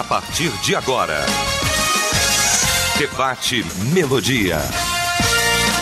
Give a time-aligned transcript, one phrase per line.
[0.00, 1.26] A partir de agora,
[2.96, 4.58] Debate Melodia.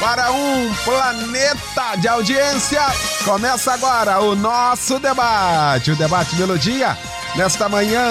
[0.00, 2.82] Para um planeta de audiência,
[3.24, 6.98] começa agora o nosso debate, o Debate Melodia
[7.36, 8.02] nesta manhã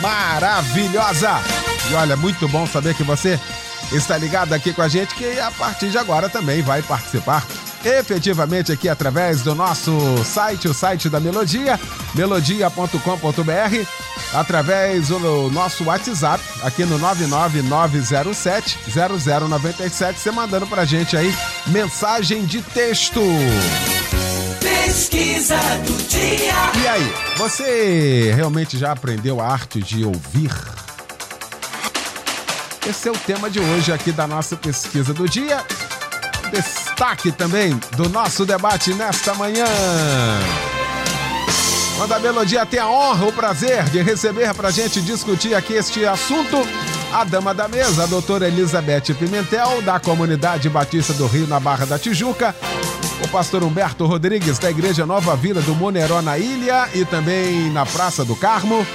[0.00, 1.40] maravilhosa.
[1.90, 3.36] E olha, muito bom saber que você
[3.90, 7.44] está ligado aqui com a gente, que a partir de agora também vai participar
[7.84, 9.92] efetivamente aqui através do nosso
[10.24, 11.78] site, o site da Melodia,
[12.14, 13.86] melodia.com.br,
[14.34, 21.34] através do nosso WhatsApp, aqui no 99907 0097, você mandando pra gente aí
[21.66, 23.20] mensagem de texto.
[24.60, 25.56] Pesquisa
[25.86, 26.54] do dia.
[26.82, 30.50] E aí, você realmente já aprendeu a arte de ouvir?
[32.88, 35.64] Esse é o tema de hoje aqui da nossa pesquisa do dia.
[36.52, 39.66] Destaque também do nosso debate nesta manhã.
[41.96, 45.74] Quando a Melodia tem a honra, o prazer de receber para a gente discutir aqui
[45.74, 46.56] este assunto,
[47.12, 51.84] a dama da mesa, a doutora Elizabeth Pimentel, da Comunidade Batista do Rio, na Barra
[51.84, 52.54] da Tijuca,
[53.22, 57.84] o pastor Humberto Rodrigues, da Igreja Nova Vida do Moneró, na Ilha e também na
[57.84, 58.86] Praça do Carmo,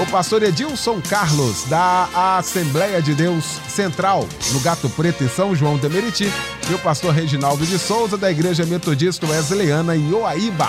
[0.00, 5.78] o pastor Edilson Carlos, da Assembleia de Deus Central, no Gato Preto, em São João
[5.78, 6.28] de Meriti,
[6.68, 10.68] e o pastor Reginaldo de Souza, da Igreja Metodista Wesleyana, em Oaíba.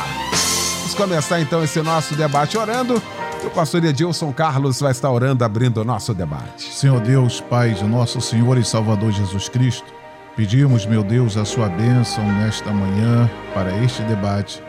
[0.78, 3.02] Vamos começar então esse nosso debate orando.
[3.44, 6.72] O pastor Edilson Carlos vai estar orando, abrindo o nosso debate.
[6.74, 9.92] Senhor Deus, Pai de nosso Senhor e Salvador Jesus Cristo,
[10.36, 14.62] pedimos, meu Deus, a sua bênção nesta manhã para este debate,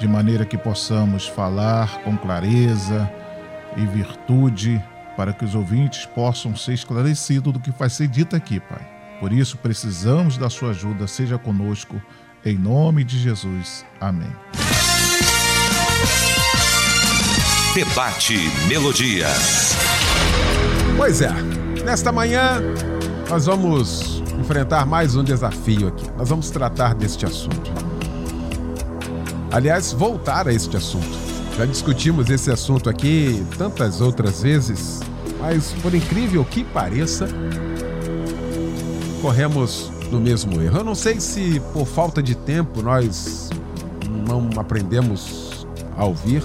[0.00, 3.10] de maneira que possamos falar com clareza
[3.76, 4.82] e virtude,
[5.16, 8.86] para que os ouvintes possam ser esclarecidos do que vai ser dito aqui, Pai.
[9.20, 12.00] Por isso precisamos da sua ajuda, seja conosco,
[12.44, 13.84] em nome de Jesus.
[14.00, 14.32] Amém.
[17.74, 18.36] Debate
[18.66, 19.26] Melodia.
[20.96, 21.30] Pois é,
[21.84, 22.60] nesta manhã
[23.28, 26.10] nós vamos enfrentar mais um desafio aqui.
[26.16, 27.70] Nós vamos tratar deste assunto.
[29.52, 31.29] Aliás, voltar a este assunto.
[31.60, 35.00] Já discutimos esse assunto aqui tantas outras vezes,
[35.38, 37.28] mas por incrível que pareça,
[39.20, 40.78] corremos no mesmo erro.
[40.78, 43.50] Eu não sei se por falta de tempo nós
[44.26, 45.66] não aprendemos
[45.98, 46.42] a ouvir.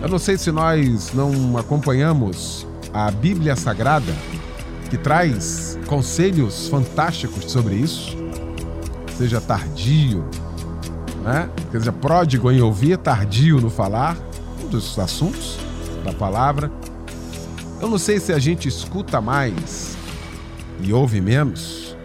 [0.00, 4.14] Eu não sei se nós não acompanhamos a Bíblia Sagrada,
[4.88, 8.16] que traz conselhos fantásticos sobre isso.
[9.18, 10.24] Seja tardio,
[11.26, 11.50] né?
[11.72, 14.16] Seja pródigo em ouvir, tardio no falar,
[14.62, 15.58] um dos assuntos
[16.04, 16.70] da palavra.
[17.80, 19.96] Eu não sei se a gente escuta mais
[20.80, 21.96] e ouve menos.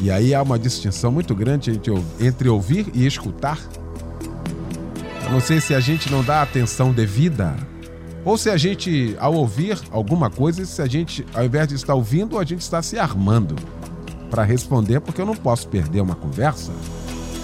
[0.00, 1.80] E aí há uma distinção muito grande
[2.20, 3.58] entre ouvir e escutar.
[5.24, 7.56] Eu não sei se a gente não dá atenção devida.
[8.24, 11.94] Ou se a gente, ao ouvir alguma coisa, se a gente, ao invés de estar
[11.94, 13.56] ouvindo, a gente está se armando
[14.30, 16.72] para responder, porque eu não posso perder uma conversa.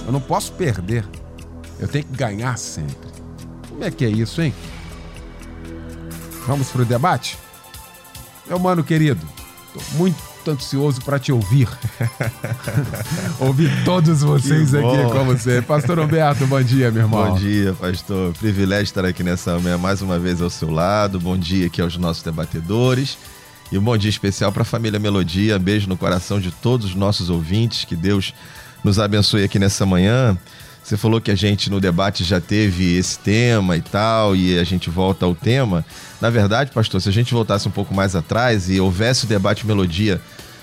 [0.06, 1.04] Eu não posso perder.
[1.78, 3.10] Eu tenho que ganhar sempre.
[3.68, 4.52] Como é que é isso, hein?
[6.46, 7.38] Vamos pro debate?
[8.46, 9.20] Meu mano querido,
[9.72, 10.16] tô muito
[10.48, 11.68] ansioso para te ouvir.
[13.38, 15.62] ouvir todos vocês aqui, como sempre.
[15.62, 17.30] Pastor Humberto, bom dia, meu irmão.
[17.30, 18.32] Bom dia, pastor.
[18.34, 21.20] Privilégio estar aqui nessa manhã mais uma vez ao seu lado.
[21.20, 23.16] Bom dia aqui aos nossos debatedores.
[23.70, 25.58] E um bom dia especial para a família Melodia.
[25.58, 27.84] Beijo no coração de todos os nossos ouvintes.
[27.84, 28.34] Que Deus
[28.84, 30.36] nos abençoe aqui nessa manhã.
[30.82, 34.64] Você falou que a gente no debate já teve esse tema e tal, e a
[34.64, 35.84] gente volta ao tema.
[36.20, 39.66] Na verdade, pastor, se a gente voltasse um pouco mais atrás e houvesse o debate
[39.66, 40.20] melodia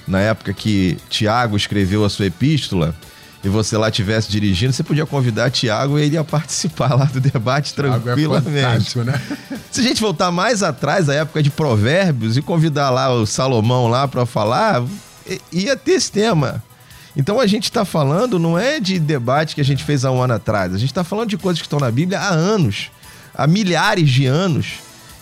[0.07, 2.95] na época que Tiago escreveu a sua epístola,
[3.43, 7.21] e você lá estivesse dirigindo, você podia convidar Tiago e ele ia participar lá do
[7.21, 8.99] debate Thiago tranquilamente.
[8.99, 9.21] É né?
[9.71, 13.87] Se a gente voltar mais atrás, a época de Provérbios, e convidar lá o Salomão
[13.87, 14.83] lá para falar,
[15.51, 16.63] ia ter esse tema.
[17.17, 20.21] Então a gente está falando, não é de debate que a gente fez há um
[20.21, 22.91] ano atrás, a gente está falando de coisas que estão na Bíblia há anos,
[23.33, 24.75] há milhares de anos,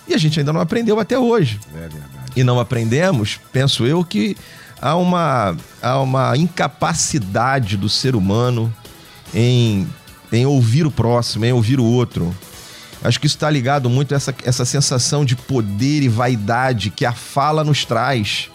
[0.06, 1.58] e a gente ainda não aprendeu até hoje.
[1.74, 2.06] É verdade.
[2.36, 4.36] E não aprendemos, penso eu, que
[4.82, 8.72] há uma, há uma incapacidade do ser humano
[9.34, 9.88] em,
[10.34, 12.36] em ouvir o próximo, em ouvir o outro.
[13.02, 17.06] Acho que isso está ligado muito a essa, essa sensação de poder e vaidade que
[17.06, 18.50] a fala nos traz.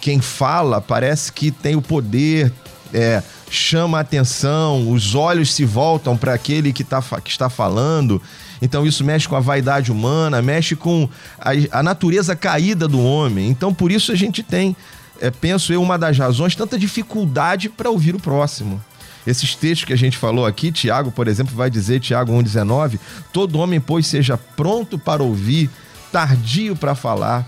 [0.00, 2.52] Quem fala parece que tem o poder,
[2.92, 8.22] é, chama a atenção, os olhos se voltam para aquele que, tá, que está falando.
[8.62, 11.08] Então isso mexe com a vaidade humana, mexe com
[11.38, 13.48] a, a natureza caída do homem.
[13.48, 14.76] Então por isso a gente tem,
[15.20, 18.82] é, penso eu, uma das razões, tanta dificuldade para ouvir o próximo.
[19.26, 22.98] Esses textos que a gente falou aqui, Tiago, por exemplo, vai dizer, Tiago 1,19,
[23.32, 25.68] todo homem, pois, seja pronto para ouvir,
[26.10, 27.46] tardio para falar.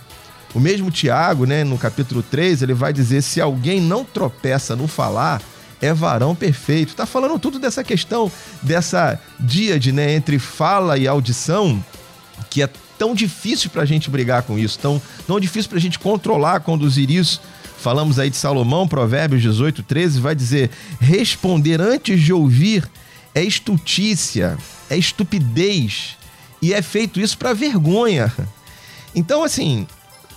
[0.55, 4.87] O mesmo Tiago, né, no capítulo 3, ele vai dizer: se alguém não tropeça no
[4.87, 5.41] falar,
[5.81, 6.91] é varão perfeito.
[6.91, 8.31] Está falando tudo dessa questão,
[8.63, 11.83] dessa díade né, entre fala e audição,
[12.51, 12.69] que é
[12.99, 16.61] tão difícil para a gente brigar com isso, tão, tão difícil para a gente controlar,
[16.61, 17.41] conduzir isso.
[17.79, 20.71] Falamos aí de Salomão, Provérbios 18, 13, vai dizer:
[21.01, 22.89] responder antes de ouvir
[23.35, 24.59] é estultícia,
[24.91, 26.17] é estupidez,
[26.61, 28.33] e é feito isso para vergonha.
[29.15, 29.87] Então, assim,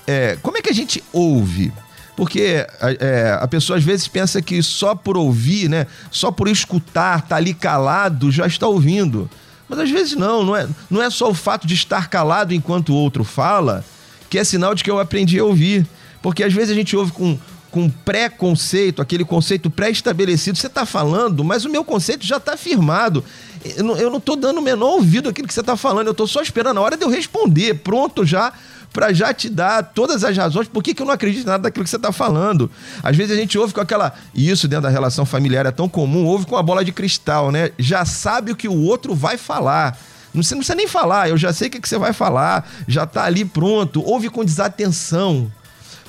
[0.08, 1.72] é, como é que a gente ouve?
[2.16, 5.86] Porque é, a pessoa às vezes pensa que só por ouvir, né?
[6.10, 9.30] Só por escutar, tá ali calado, já está ouvindo.
[9.68, 12.90] Mas às vezes não, não é, não é só o fato de estar calado enquanto
[12.90, 13.84] o outro fala
[14.30, 15.86] que é sinal de que eu aprendi a ouvir.
[16.22, 17.38] Porque às vezes a gente ouve com,
[17.70, 20.58] com pré-conceito, aquele conceito pré-estabelecido.
[20.58, 23.24] Você está falando, mas o meu conceito já está firmado.
[23.64, 26.42] Eu não estou dando o menor ouvido àquilo que você está falando, eu estou só
[26.42, 28.54] esperando a hora de eu responder, pronto já
[28.96, 31.64] para já te dar todas as razões por que, que eu não acredito em nada
[31.64, 32.72] daquilo que você está falando.
[33.04, 34.14] Às vezes a gente ouve com aquela.
[34.34, 37.52] E isso dentro da relação familiar é tão comum, ouve com a bola de cristal,
[37.52, 37.72] né?
[37.78, 40.00] Já sabe o que o outro vai falar.
[40.34, 43.26] Não precisa nem falar, eu já sei o que, que você vai falar, já está
[43.26, 44.02] ali pronto.
[44.02, 45.52] Ouve com desatenção.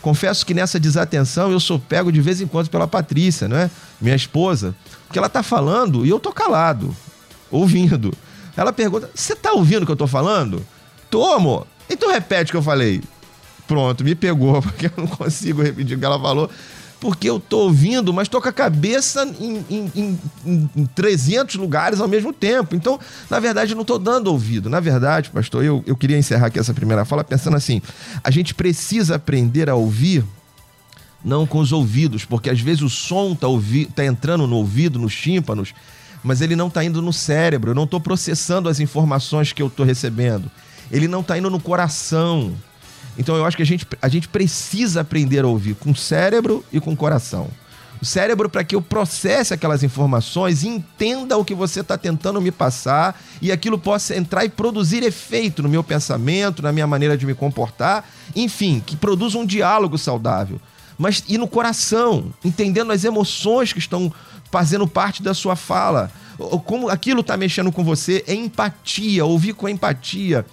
[0.01, 3.69] Confesso que nessa desatenção eu sou pego de vez em quando pela Patrícia, não é?
[4.01, 4.77] Minha esposa.
[5.09, 6.95] Porque ela está falando e eu tô calado,
[7.51, 8.15] ouvindo.
[8.57, 10.65] Ela pergunta: Você está ouvindo o que eu estou falando?
[11.11, 11.67] Tô, amor.
[11.89, 13.03] Então repete o que eu falei.
[13.67, 16.51] Pronto, me pegou, porque eu não consigo repetir o que ela falou.
[16.99, 22.01] Porque eu tô ouvindo, mas tô com a cabeça em, em, em, em 300 lugares
[22.01, 22.75] ao mesmo tempo.
[22.75, 22.99] Então,
[23.29, 24.71] na verdade, eu não tô dando ouvido.
[24.71, 27.83] Na verdade, pastor, eu, eu queria encerrar aqui essa primeira fala pensando assim:
[28.25, 30.25] a gente precisa aprender a ouvir
[31.23, 34.99] não com os ouvidos, porque às vezes o som tá, ouvi tá entrando no ouvido,
[34.99, 35.75] nos tímpanos,
[36.25, 37.73] mas ele não tá indo no cérebro.
[37.73, 40.51] Eu não tô processando as informações que eu tô recebendo
[40.91, 42.55] ele não está indo no coração.
[43.19, 46.65] Então eu acho que a gente, a gente precisa aprender a ouvir com o cérebro
[46.73, 47.49] e com o coração.
[48.01, 52.51] O cérebro para que eu processe aquelas informações entenda o que você está tentando me
[52.51, 57.25] passar e aquilo possa entrar e produzir efeito no meu pensamento, na minha maneira de
[57.25, 58.05] me comportar,
[58.35, 60.61] enfim, que produza um diálogo saudável.
[60.99, 64.13] Mas e no coração, entendendo as emoções que estão
[64.51, 66.11] fazendo parte da sua fala,
[66.65, 70.45] como aquilo está mexendo com você, é empatia, ouvir com empatia.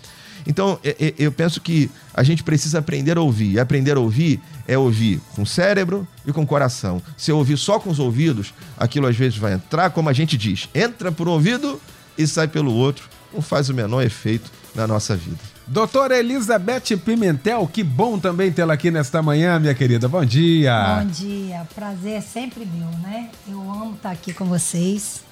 [0.45, 0.79] Então,
[1.17, 3.53] eu penso que a gente precisa aprender a ouvir.
[3.53, 7.01] E aprender a ouvir é ouvir com o cérebro e com o coração.
[7.17, 10.37] Se eu ouvir só com os ouvidos, aquilo às vezes vai entrar, como a gente
[10.37, 11.79] diz, entra por um ouvido
[12.17, 13.09] e sai pelo outro.
[13.33, 15.39] Não faz o menor efeito na nossa vida.
[15.65, 20.09] Doutora Elizabeth Pimentel, que bom também tê-la aqui nesta manhã, minha querida.
[20.09, 20.99] Bom dia.
[20.99, 21.67] Bom dia.
[21.73, 23.29] Prazer é sempre meu, né?
[23.47, 25.23] Eu amo estar aqui com vocês.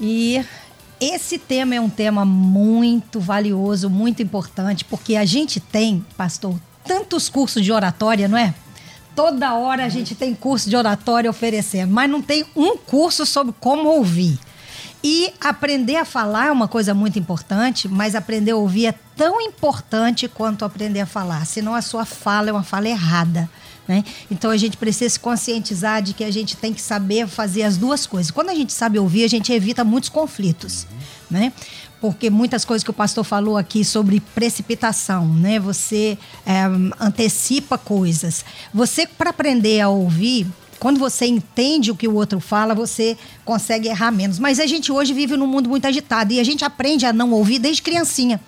[0.00, 0.42] E
[1.02, 6.54] esse tema é um tema muito valioso, muito importante, porque a gente tem, pastor,
[6.84, 8.54] tantos cursos de oratória, não é?
[9.16, 13.52] Toda hora a gente tem curso de oratória oferecendo, mas não tem um curso sobre
[13.58, 14.38] como ouvir.
[15.02, 19.40] E aprender a falar é uma coisa muito importante, mas aprender a ouvir é tão
[19.40, 23.50] importante quanto aprender a falar, senão a sua fala é uma fala errada.
[23.86, 24.04] Né?
[24.30, 27.76] Então a gente precisa se conscientizar de que a gente tem que saber fazer as
[27.76, 28.30] duas coisas.
[28.30, 30.86] Quando a gente sabe ouvir, a gente evita muitos conflitos.
[31.30, 31.52] Né?
[32.00, 35.60] Porque muitas coisas que o pastor falou aqui sobre precipitação, né?
[35.60, 36.64] Você é,
[36.98, 38.44] antecipa coisas.
[38.74, 40.48] Você, para aprender a ouvir,
[40.80, 44.40] quando você entende o que o outro fala, você consegue errar menos.
[44.40, 47.30] Mas a gente hoje vive num mundo muito agitado e a gente aprende a não
[47.30, 48.40] ouvir desde criancinha.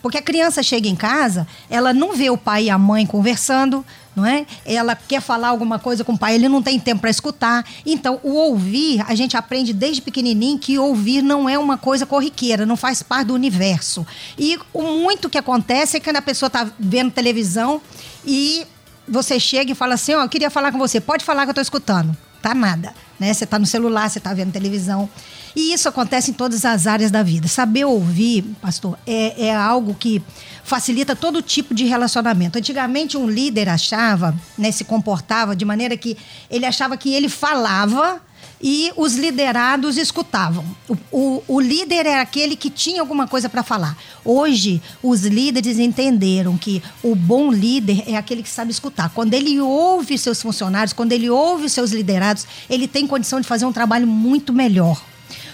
[0.00, 3.84] Porque a criança chega em casa, ela não vê o pai e a mãe conversando,
[4.14, 4.46] não é?
[4.64, 7.64] Ela quer falar alguma coisa com o pai, ele não tem tempo para escutar.
[7.84, 12.66] Então, o ouvir, a gente aprende desde pequenininho que ouvir não é uma coisa corriqueira,
[12.66, 14.06] não faz parte do universo.
[14.38, 17.80] E o muito que acontece é quando a pessoa está vendo televisão
[18.24, 18.66] e
[19.08, 21.48] você chega e fala assim: Ó, oh, eu queria falar com você, pode falar que
[21.48, 22.16] eu estou escutando.
[22.40, 23.32] Tá nada, né?
[23.32, 25.08] Você está no celular, você está vendo televisão.
[25.54, 27.48] E isso acontece em todas as áreas da vida.
[27.48, 30.22] Saber ouvir, pastor, é, é algo que
[30.64, 32.58] facilita todo tipo de relacionamento.
[32.58, 36.16] Antigamente, um líder achava, né, se comportava de maneira que
[36.50, 38.20] ele achava que ele falava
[38.62, 40.64] e os liderados escutavam.
[40.88, 43.96] O, o, o líder era aquele que tinha alguma coisa para falar.
[44.24, 49.10] Hoje, os líderes entenderam que o bom líder é aquele que sabe escutar.
[49.10, 53.64] Quando ele ouve seus funcionários, quando ele ouve seus liderados, ele tem condição de fazer
[53.64, 55.11] um trabalho muito melhor.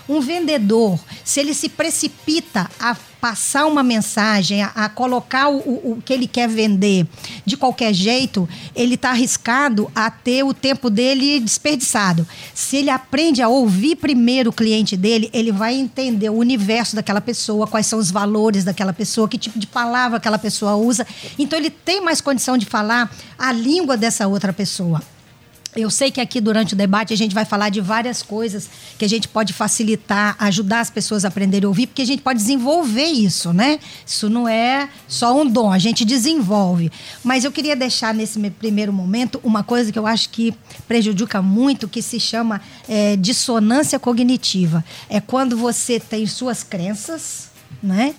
[0.08, 6.02] Um vendedor, se ele se precipita a passar uma mensagem, a, a colocar o, o,
[6.04, 7.06] que ele quer vender
[7.44, 12.26] de qualquer jeito, ele está arriscado a ter o tempo dele desperdiçado.
[12.54, 17.20] Se ele aprende a ouvir primeiro o cliente dele, ele vai entender o universo daquela
[17.20, 21.06] pessoa, quais são os valores daquela pessoa, que tipo de palavra aquela pessoa usa.
[21.38, 25.02] Então ele tem mais condição de falar a língua dessa outra pessoa.
[25.76, 29.04] Eu sei que aqui durante o debate a gente vai falar de várias coisas que
[29.04, 32.38] a gente pode facilitar, ajudar as pessoas a aprenderem a ouvir, porque a gente pode
[32.38, 33.78] desenvolver isso, né?
[34.06, 36.90] Isso não é só um dom, a gente desenvolve.
[37.22, 40.54] Mas eu queria deixar nesse primeiro momento uma coisa que eu acho que
[40.86, 44.82] prejudica muito, que se chama é, dissonância cognitiva.
[45.08, 47.50] É quando você tem suas crenças,
[47.82, 48.14] né?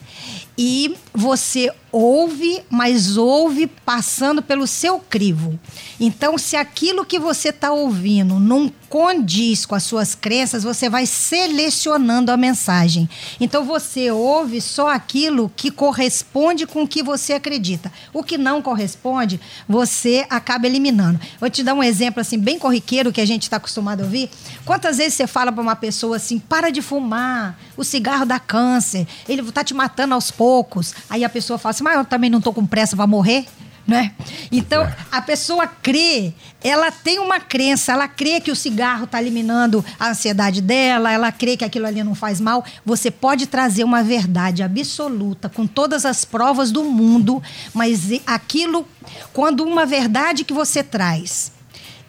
[0.58, 5.60] E você ouve, mas ouve passando pelo seu crivo.
[6.00, 11.06] Então, se aquilo que você está ouvindo não condiz com as suas crenças, você vai
[11.06, 13.10] selecionando a mensagem.
[13.40, 17.92] Então, você ouve só aquilo que corresponde com o que você acredita.
[18.14, 21.20] O que não corresponde, você acaba eliminando.
[21.40, 24.30] Vou te dar um exemplo assim bem corriqueiro que a gente está acostumado a ouvir.
[24.66, 29.08] Quantas vezes você fala para uma pessoa assim: para de fumar, o cigarro dá câncer,
[29.28, 30.94] ele está te matando aos poucos.
[31.10, 33.46] Aí a pessoa fala assim: mas eu também não estou com pressa, vai morrer.
[33.88, 34.12] Né?
[34.52, 34.96] Então, é.
[35.12, 36.32] a pessoa crê,
[36.64, 41.32] ela tem uma crença, ela crê que o cigarro está eliminando a ansiedade dela, ela
[41.32, 42.64] crê que aquilo ali não faz mal.
[42.86, 47.42] Você pode trazer uma verdade absoluta, com todas as provas do mundo,
[47.74, 48.86] mas aquilo,
[49.34, 51.52] quando uma verdade que você traz,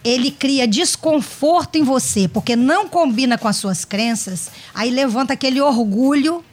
[0.04, 5.62] ele cria desconforto em você, porque não combina com as suas crenças, aí levanta aquele
[5.62, 6.44] orgulho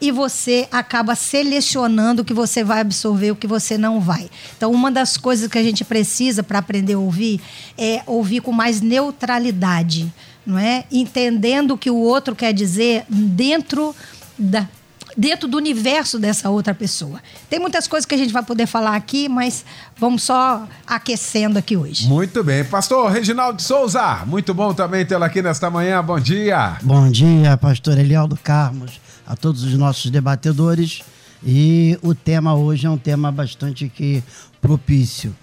[0.00, 4.28] e você acaba selecionando o que você vai absorver, o que você não vai.
[4.56, 7.40] Então, uma das coisas que a gente precisa para aprender a ouvir
[7.78, 10.12] é ouvir com mais neutralidade,
[10.44, 10.84] não é?
[10.92, 13.94] Entendendo o que o outro quer dizer dentro
[14.38, 14.68] da
[15.16, 17.22] dentro do universo dessa outra pessoa.
[17.48, 19.64] Tem muitas coisas que a gente vai poder falar aqui, mas
[19.96, 22.06] vamos só aquecendo aqui hoje.
[22.06, 22.62] Muito bem.
[22.62, 26.04] Pastor Reginaldo Souza, muito bom também tê-lo aqui nesta manhã.
[26.04, 26.76] Bom dia.
[26.82, 31.02] Bom dia, pastor Elialdo Carmos a todos os nossos debatedores.
[31.44, 34.22] E o tema hoje é um tema bastante que
[34.60, 35.34] propício.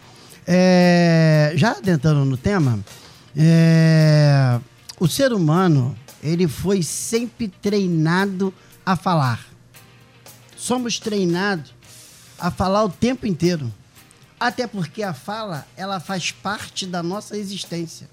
[0.47, 2.79] É, já adentrando no tema,
[3.35, 4.59] é,
[4.99, 8.53] o ser humano ele foi sempre treinado
[8.85, 9.45] a falar.
[10.55, 11.73] Somos treinados
[12.39, 13.71] a falar o tempo inteiro.
[14.39, 18.09] Até porque a fala, ela faz parte da nossa existência.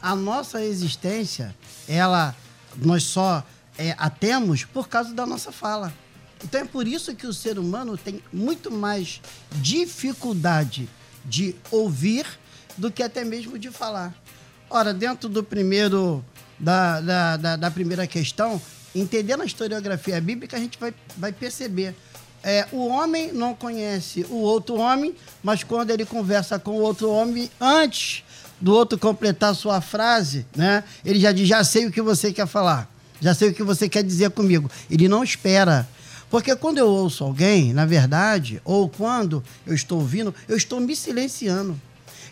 [0.00, 1.54] A nossa existência,
[1.88, 2.34] ela
[2.76, 3.44] nós só
[3.78, 5.92] é, a temos por causa da nossa fala.
[6.44, 9.20] Então é por isso que o ser humano tem muito mais
[9.52, 10.88] dificuldade
[11.24, 12.26] de ouvir
[12.76, 14.14] do que até mesmo de falar.
[14.68, 16.24] Ora, dentro do primeiro
[16.58, 18.60] da, da, da, da primeira questão,
[18.94, 21.94] entendendo a historiografia bíblica, a gente vai, vai perceber.
[22.42, 27.08] É, o homem não conhece o outro homem, mas quando ele conversa com o outro
[27.08, 28.24] homem, antes
[28.60, 32.48] do outro completar sua frase, né, ele já diz: Já sei o que você quer
[32.48, 34.68] falar já sei o que você quer dizer comigo.
[34.90, 35.88] Ele não espera.
[36.28, 40.96] Porque quando eu ouço alguém, na verdade, ou quando eu estou ouvindo, eu estou me
[40.96, 41.80] silenciando.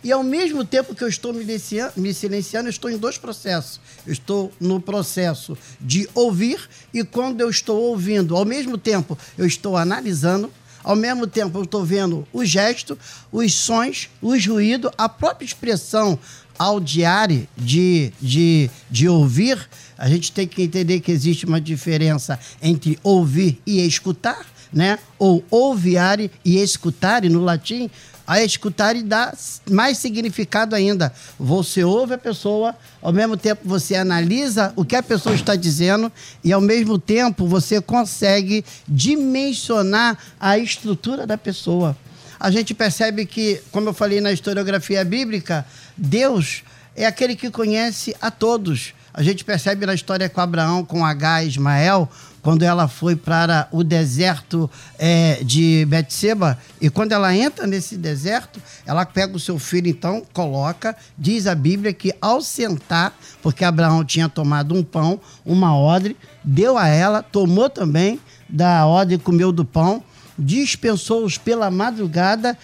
[0.03, 3.79] E ao mesmo tempo que eu estou me silenciando, eu estou em dois processos.
[4.05, 9.45] Eu estou no processo de ouvir e quando eu estou ouvindo, ao mesmo tempo eu
[9.45, 10.51] estou analisando,
[10.83, 12.97] ao mesmo tempo eu estou vendo o gesto,
[13.31, 16.17] os sons, os ruídos, a própria expressão
[16.57, 19.57] audiária de, de, de ouvir,
[19.97, 24.97] a gente tem que entender que existe uma diferença entre ouvir e escutar, né?
[25.19, 27.89] Ou ouviare e escutare no latim.
[28.25, 29.33] A escutar dá
[29.69, 31.13] mais significado ainda.
[31.37, 36.11] Você ouve a pessoa, ao mesmo tempo você analisa o que a pessoa está dizendo
[36.43, 41.97] e ao mesmo tempo você consegue dimensionar a estrutura da pessoa.
[42.41, 45.63] A gente percebe que, como eu falei na historiografia bíblica,
[45.95, 46.63] Deus
[46.95, 48.95] é aquele que conhece a todos.
[49.13, 52.09] A gente percebe na história com Abraão, com H Ismael,
[52.41, 54.67] quando ela foi para o deserto
[54.97, 60.23] é, de Betseba, e quando ela entra nesse deserto, ela pega o seu filho, então,
[60.33, 66.17] coloca, diz a Bíblia que ao sentar, porque Abraão tinha tomado um pão, uma odre,
[66.43, 68.19] deu a ela, tomou também
[68.49, 70.03] da odre, comeu do pão,
[70.41, 72.57] dispensou-os pela madrugada,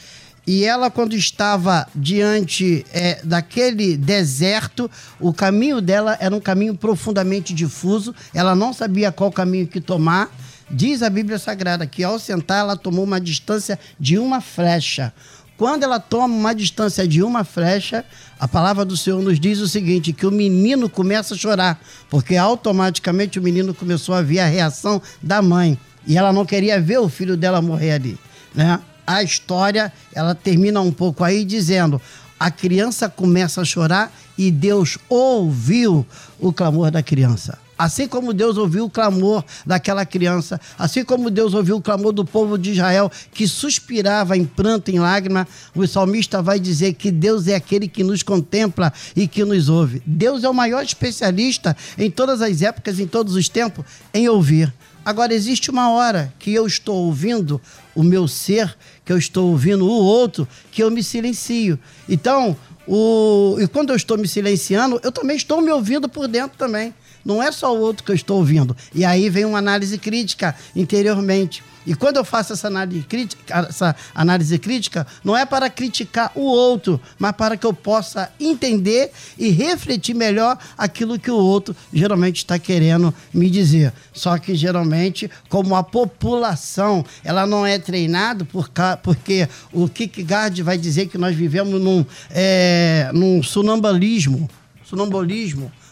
[0.47, 7.53] E ela, quando estava diante é, daquele deserto, o caminho dela era um caminho profundamente
[7.53, 8.15] difuso.
[8.33, 10.31] Ela não sabia qual caminho que tomar.
[10.71, 15.13] Diz a Bíblia Sagrada que ao sentar ela tomou uma distância de uma flecha.
[15.57, 18.05] Quando ela toma uma distância de uma flecha,
[18.39, 22.37] a palavra do Senhor nos diz o seguinte: que o menino começa a chorar, porque
[22.37, 25.77] automaticamente o menino começou a ver a reação da mãe.
[26.07, 28.17] E ela não queria ver o filho dela morrer ali.
[28.55, 28.79] Né?
[29.05, 32.01] A história ela termina um pouco aí dizendo:
[32.39, 36.05] a criança começa a chorar e Deus ouviu
[36.39, 37.59] o clamor da criança.
[37.77, 42.25] Assim como Deus ouviu o clamor daquela criança, assim como Deus ouviu o clamor do
[42.25, 47.47] povo de Israel que suspirava em pranto, em lágrima, o salmista vai dizer que Deus
[47.47, 50.01] é aquele que nos contempla e que nos ouve.
[50.07, 54.73] Deus é o maior especialista em todas as épocas, em todos os tempos, em ouvir.
[55.07, 57.61] Agora, existe uma hora que eu estou ouvindo
[57.95, 61.79] o meu ser, que eu estou ouvindo o outro, que eu me silencio.
[62.09, 63.55] Então, o...
[63.57, 66.93] e quando eu estou me silenciando, eu também estou me ouvindo por dentro também.
[67.23, 68.75] Não é só o outro que eu estou ouvindo.
[68.93, 71.63] E aí vem uma análise crítica interiormente.
[71.87, 76.41] E quando eu faço essa análise crítica, essa análise crítica, não é para criticar o
[76.41, 82.37] outro, mas para que eu possa entender e refletir melhor aquilo que o outro geralmente
[82.39, 83.93] está querendo me dizer.
[84.11, 88.69] Só que geralmente, como a população ela não é treinada, por
[89.01, 93.41] porque o Kierkegaard vai dizer que nós vivemos num, é, num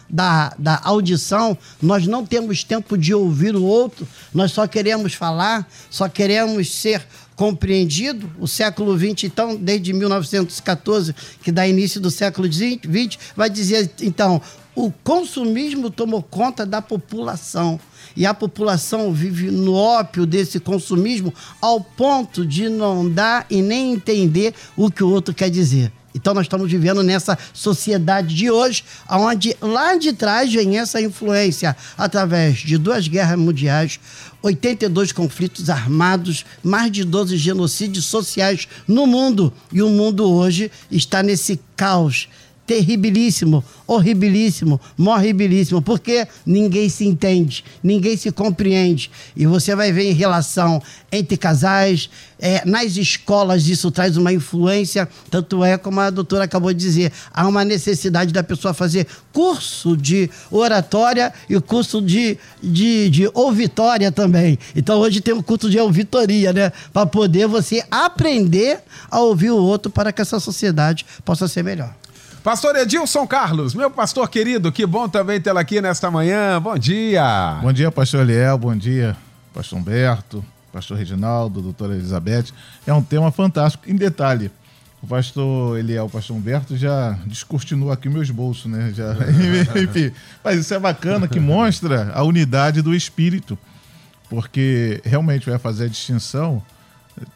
[0.08, 5.68] da, da audição, nós não temos tempo de ouvir o outro, nós só queremos falar,
[5.90, 8.30] só queremos ser compreendido.
[8.38, 14.40] O século XX, então, desde 1914, que dá início do século XX, vai dizer, então,
[14.74, 17.80] o consumismo tomou conta da população.
[18.16, 23.92] E a população vive no ópio desse consumismo ao ponto de não dar e nem
[23.92, 25.92] entender o que o outro quer dizer.
[26.16, 31.76] Então nós estamos vivendo nessa sociedade de hoje, onde lá de trás vem essa influência
[31.96, 34.00] através de duas guerras mundiais,
[34.42, 39.52] 82 conflitos armados, mais de 12 genocídios sociais no mundo.
[39.70, 42.28] E o mundo hoje está nesse caos
[42.66, 49.10] terribilíssimo, horribilíssimo, morribilíssimo, porque ninguém se entende, ninguém se compreende.
[49.36, 55.08] E você vai ver em relação entre casais, é, nas escolas isso traz uma influência,
[55.30, 59.96] tanto é como a doutora acabou de dizer, há uma necessidade da pessoa fazer curso
[59.96, 64.58] de oratória e curso de, de, de ouvitória também.
[64.74, 66.72] Então hoje tem um curso de ouvitoria, né?
[66.92, 71.94] Para poder você aprender a ouvir o outro para que essa sociedade possa ser melhor.
[72.46, 76.62] Pastor Edilson Carlos, meu pastor querido, que bom também tê-lo aqui nesta manhã.
[76.62, 77.58] Bom dia.
[77.60, 78.56] Bom dia, pastor Eliel.
[78.56, 79.16] Bom dia,
[79.52, 82.52] pastor Humberto, pastor Reginaldo, doutora Elizabeth.
[82.86, 83.90] É um tema fantástico.
[83.90, 84.48] Em detalhe,
[85.02, 88.92] o pastor Eliel, o pastor Humberto já descortinou aqui meus bolsos, né?
[88.94, 89.16] Já,
[89.82, 90.12] enfim,
[90.44, 93.58] mas isso é bacana que mostra a unidade do espírito,
[94.30, 96.62] porque realmente vai fazer a distinção.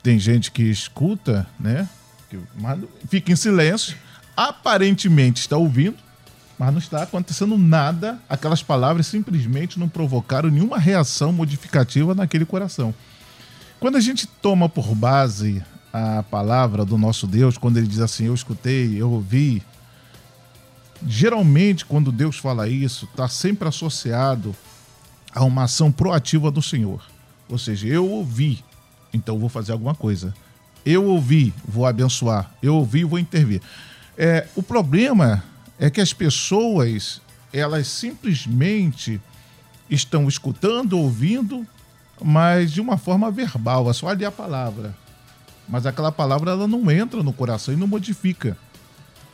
[0.04, 1.88] Tem gente que escuta, né?
[2.54, 3.96] Mas fica em silêncio
[4.48, 5.98] aparentemente está ouvindo,
[6.58, 8.18] mas não está acontecendo nada.
[8.26, 12.94] Aquelas palavras simplesmente não provocaram nenhuma reação modificativa naquele coração.
[13.78, 18.26] Quando a gente toma por base a palavra do nosso Deus, quando ele diz assim:
[18.26, 19.62] Eu escutei, eu ouvi.
[21.06, 24.56] Geralmente, quando Deus fala isso, está sempre associado
[25.34, 27.02] a uma ação proativa do Senhor.
[27.46, 28.64] Ou seja, eu ouvi,
[29.12, 30.32] então vou fazer alguma coisa.
[30.84, 32.50] Eu ouvi, vou abençoar.
[32.62, 33.60] Eu ouvi, vou intervir.
[34.22, 35.42] É, o problema
[35.78, 39.18] é que as pessoas, elas simplesmente
[39.88, 41.66] estão escutando, ouvindo,
[42.22, 44.94] mas de uma forma verbal, é só ali a palavra.
[45.66, 48.58] Mas aquela palavra ela não entra no coração e não modifica.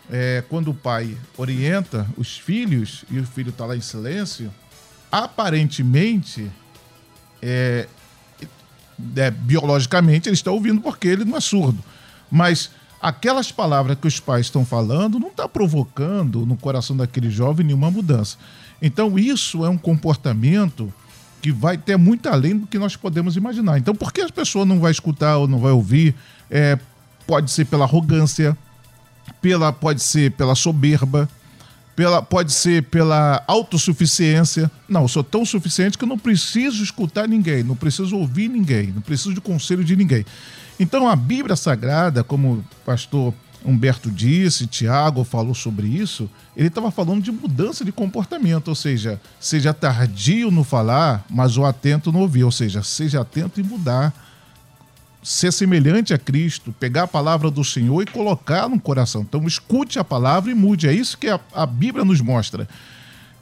[0.09, 4.55] É, quando o pai orienta os filhos e o filho está lá em silêncio,
[5.11, 6.49] aparentemente,
[7.43, 7.89] é,
[9.17, 11.83] é, biologicamente, ele está ouvindo porque ele não é surdo.
[12.31, 12.71] Mas
[13.07, 17.89] aquelas palavras que os pais estão falando não está provocando no coração daquele jovem nenhuma
[17.89, 18.37] mudança.
[18.83, 20.93] Então, isso é um comportamento
[21.41, 23.79] que vai ter muito além do que nós podemos imaginar.
[23.79, 26.17] Então, por que as pessoas não vai escutar ou não vai ouvir?
[26.51, 26.77] É,
[27.29, 28.59] pode ser pela arrogância,
[29.41, 31.29] pela, pode ser pela soberba,
[31.95, 34.69] pela, pode ser pela autossuficiência.
[34.89, 38.89] Não, eu sou tão suficiente que eu não preciso escutar ninguém, não preciso ouvir ninguém,
[38.89, 40.27] não preciso de conselho de ninguém.
[40.79, 43.33] Então a Bíblia Sagrada, como o pastor
[43.65, 49.21] Humberto disse, Tiago falou sobre isso, ele estava falando de mudança de comportamento, ou seja,
[49.41, 54.15] seja tardio no falar, mas o atento no ouvir, ou seja, seja atento em mudar
[55.27, 59.23] ser semelhante a Cristo, pegar a palavra do Senhor e colocar no coração.
[59.23, 60.87] Então, escute a palavra e mude.
[60.87, 62.69] É isso que a, a Bíblia nos mostra.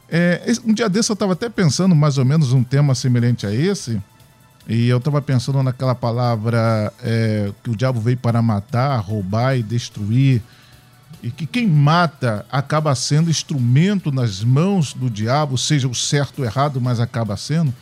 [0.09, 3.53] É, um dia desse eu estava até pensando mais ou menos um tema semelhante a
[3.53, 4.01] esse,
[4.67, 9.63] e eu estava pensando naquela palavra é, que o diabo veio para matar, roubar e
[9.63, 10.43] destruir,
[11.23, 16.45] e que quem mata acaba sendo instrumento nas mãos do diabo, seja o certo ou
[16.45, 17.73] errado, mas acaba sendo.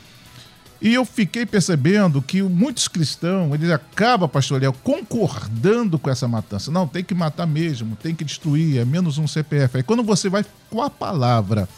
[0.81, 6.73] E eu fiquei percebendo que muitos cristãos, eles acabam, pastor Léo, concordando com essa matança.
[6.73, 9.77] Não, tem que matar mesmo, tem que destruir, é menos um CPF.
[9.77, 11.69] Aí quando você vai com a palavra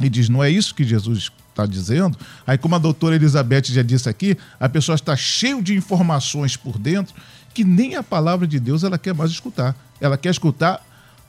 [0.00, 2.16] e diz, não é isso que Jesus está dizendo,
[2.46, 6.78] aí como a doutora Elizabeth já disse aqui, a pessoa está cheia de informações por
[6.78, 7.14] dentro
[7.52, 9.74] que nem a palavra de Deus ela quer mais escutar.
[10.00, 10.80] Ela quer escutar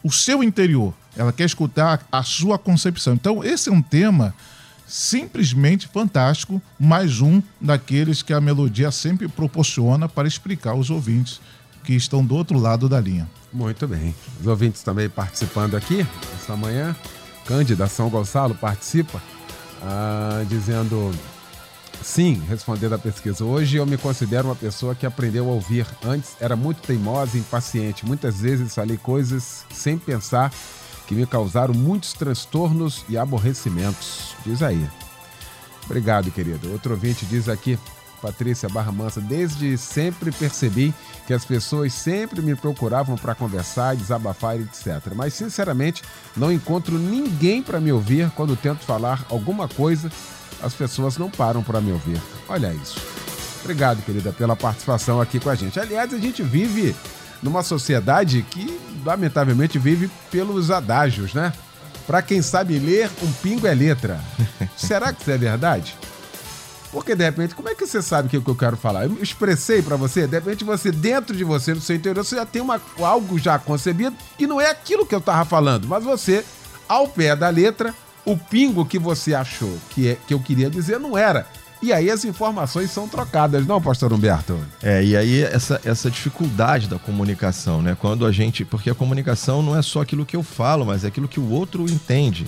[0.03, 3.15] o seu interior, ela quer escutar a sua concepção.
[3.15, 4.33] Então, esse é um tema
[4.87, 11.41] simplesmente fantástico, mais um daqueles que a melodia sempre proporciona para explicar aos ouvintes
[11.83, 13.29] que estão do outro lado da linha.
[13.51, 14.13] Muito bem.
[14.39, 16.05] Os ouvintes também participando aqui
[16.39, 16.95] esta manhã.
[17.45, 19.19] Cândida São Gonçalo participa,
[19.81, 21.11] ah, dizendo
[22.01, 23.43] sim, respondendo à pesquisa.
[23.43, 25.85] Hoje eu me considero uma pessoa que aprendeu a ouvir.
[26.03, 28.05] Antes era muito teimosa e impaciente.
[28.05, 30.51] Muitas vezes falei coisas sem pensar
[31.07, 34.35] que me causaram muitos transtornos e aborrecimentos.
[34.45, 34.87] Diz aí.
[35.85, 36.71] Obrigado, querido.
[36.71, 37.79] Outro ouvinte diz aqui,
[38.19, 40.93] Patrícia Barra Mansa, desde sempre percebi
[41.25, 45.13] que as pessoas sempre me procuravam para conversar, desabafar, etc.
[45.15, 46.03] Mas, sinceramente,
[46.35, 50.11] não encontro ninguém para me ouvir quando tento falar alguma coisa.
[50.61, 52.21] As pessoas não param para me ouvir.
[52.47, 52.99] Olha isso.
[53.61, 55.79] Obrigado, querida, pela participação aqui com a gente.
[55.79, 56.95] Aliás, a gente vive
[57.41, 61.53] numa sociedade que, lamentavelmente, vive pelos adágios, né?
[62.05, 64.19] Para quem sabe ler, um pingo é letra.
[64.75, 65.95] Será que isso é verdade?
[66.91, 69.05] Porque de repente, como é que você sabe o que eu quero falar?
[69.05, 72.45] Eu expressei para você, de repente você, dentro de você, no seu interior, você já
[72.45, 76.43] tem uma, algo já concebido e não é aquilo que eu tava falando, mas você,
[76.87, 77.93] ao pé da letra,
[78.25, 81.45] o pingo que você achou que, é, que eu queria dizer não era.
[81.81, 84.59] E aí as informações são trocadas, não, pastor Humberto?
[84.83, 87.95] É, e aí essa, essa dificuldade da comunicação, né?
[87.97, 88.65] Quando a gente.
[88.65, 91.49] Porque a comunicação não é só aquilo que eu falo, mas é aquilo que o
[91.49, 92.47] outro entende.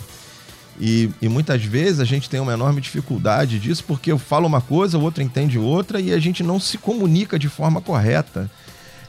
[0.79, 4.61] E, e muitas vezes a gente tem uma enorme dificuldade disso porque eu falo uma
[4.61, 8.49] coisa, o outro entende outra e a gente não se comunica de forma correta.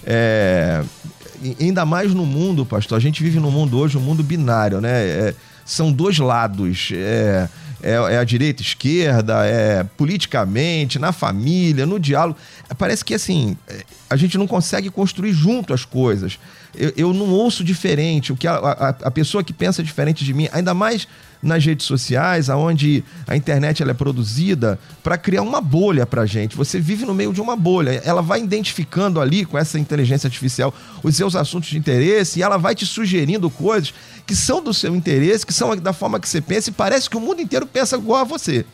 [0.05, 0.83] É,
[1.61, 2.99] ainda mais no mundo, pastor.
[2.99, 4.91] A gente vive num mundo hoje, um mundo binário, né?
[4.91, 6.91] É, são dois lados.
[6.93, 7.49] É,
[7.83, 12.39] é, é a direita, esquerda, é politicamente, na família, no diálogo.
[12.79, 13.57] Parece que assim,
[14.09, 16.39] a gente não consegue construir junto as coisas.
[16.75, 18.33] Eu, eu não ouço diferente.
[18.33, 21.09] O que a, a, a pessoa que pensa diferente de mim, ainda mais
[21.43, 26.57] nas redes sociais, aonde a internet ela é produzida para criar uma bolha para gente.
[26.57, 28.01] Você vive no meio de uma bolha.
[28.05, 32.57] Ela vai identificando ali com essa inteligência artificial os seus assuntos de interesse e ela
[32.57, 33.93] vai te sugerindo coisas
[34.25, 37.17] que são do seu interesse, que são da forma que você pensa e parece que
[37.17, 38.65] o mundo inteiro pensa igual a você.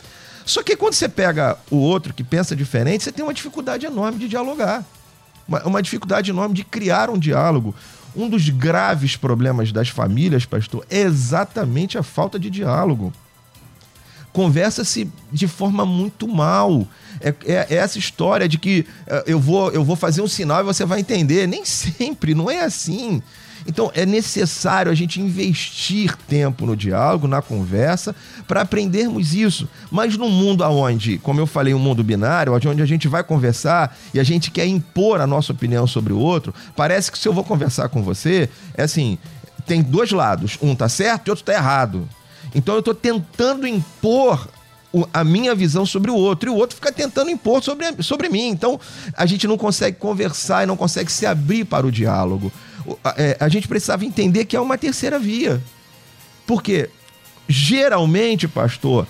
[0.45, 4.19] Só que quando você pega o outro que pensa diferente, você tem uma dificuldade enorme
[4.19, 4.83] de dialogar.
[5.47, 7.73] Uma, uma dificuldade enorme de criar um diálogo.
[8.15, 13.13] Um dos graves problemas das famílias, pastor, é exatamente a falta de diálogo.
[14.31, 16.87] Conversa-se de forma muito mal.
[17.19, 20.61] É, é, é, essa história de que uh, eu, vou, eu vou fazer um sinal
[20.61, 21.47] e você vai entender.
[21.47, 23.21] Nem sempre, não é assim.
[23.69, 28.15] Então é necessário a gente investir tempo no diálogo, na conversa,
[28.47, 29.69] para aprendermos isso.
[29.91, 33.95] Mas num mundo onde, como eu falei, um mundo binário, onde a gente vai conversar
[34.11, 37.33] e a gente quer impor a nossa opinião sobre o outro, parece que se eu
[37.33, 39.19] vou conversar com você, é assim,
[39.67, 42.09] tem dois lados, um tá certo e outro tá errado.
[42.55, 44.47] Então eu estou tentando impor
[45.13, 48.47] a minha visão sobre o outro e o outro fica tentando impor sobre, sobre mim.
[48.47, 48.79] Então
[49.15, 52.51] a gente não consegue conversar e não consegue se abrir para o diálogo
[53.17, 55.61] é, a gente precisava entender que é uma terceira via.
[56.45, 56.89] Porque
[57.47, 59.07] geralmente, pastor,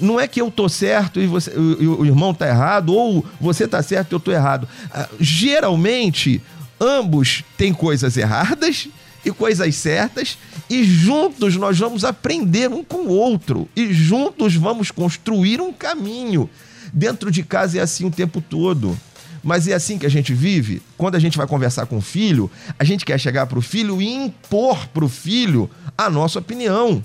[0.00, 3.66] não é que eu tô certo e, você, o, o irmão tá errado, ou você
[3.66, 4.68] tá certo e eu tô errado.
[4.90, 6.40] Ah, geralmente,
[6.80, 8.88] ambos têm coisas erradas
[9.24, 10.36] e coisas certas,
[10.68, 16.50] e juntos nós vamos aprender um com o outro, e juntos vamos construir um caminho.
[16.92, 18.98] Dentro de casa é assim o tempo todo.
[19.42, 20.80] Mas é assim que a gente vive.
[20.96, 24.00] Quando a gente vai conversar com o filho, a gente quer chegar para o filho
[24.00, 27.02] e impor para o filho a nossa opinião.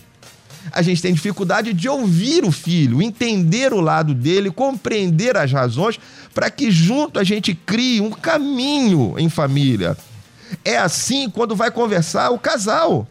[0.72, 6.00] A gente tem dificuldade de ouvir o filho, entender o lado dele, compreender as razões,
[6.34, 9.98] para que junto a gente crie um caminho em família.
[10.64, 13.08] É assim quando vai conversar o casal.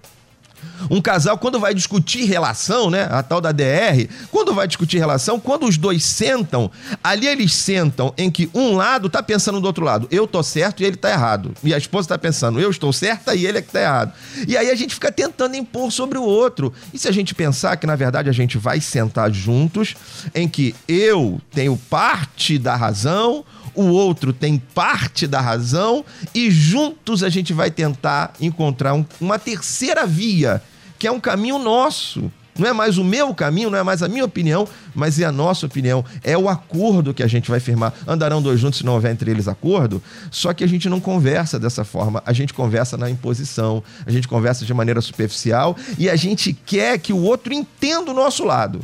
[0.91, 3.09] Um casal, quando vai discutir relação, né?
[3.11, 6.71] A tal da DR, quando vai discutir relação, quando os dois sentam,
[7.03, 10.83] ali eles sentam em que um lado tá pensando do outro lado, eu tô certo
[10.83, 11.53] e ele tá errado.
[11.63, 14.13] E a esposa tá pensando, eu estou certa e ele é que tá errado.
[14.47, 16.73] E aí a gente fica tentando impor sobre o outro.
[16.93, 19.95] E se a gente pensar que, na verdade, a gente vai sentar juntos,
[20.35, 23.45] em que eu tenho parte da razão,
[23.77, 29.39] o outro tem parte da razão e juntos a gente vai tentar encontrar um, uma
[29.39, 30.63] terceira via,
[30.99, 32.31] que é um caminho nosso.
[32.59, 35.33] Não é mais o meu caminho, não é mais a minha opinião, mas é a
[35.33, 36.05] nossa opinião.
[36.25, 37.93] É o acordo que a gente vai firmar.
[38.07, 40.03] Andarão dois juntos se não houver entre eles acordo.
[40.31, 42.23] Só que a gente não conversa dessa forma.
[42.25, 46.99] A gente conversa na imposição, a gente conversa de maneira superficial e a gente quer
[46.99, 48.81] que o outro entenda o nosso lado.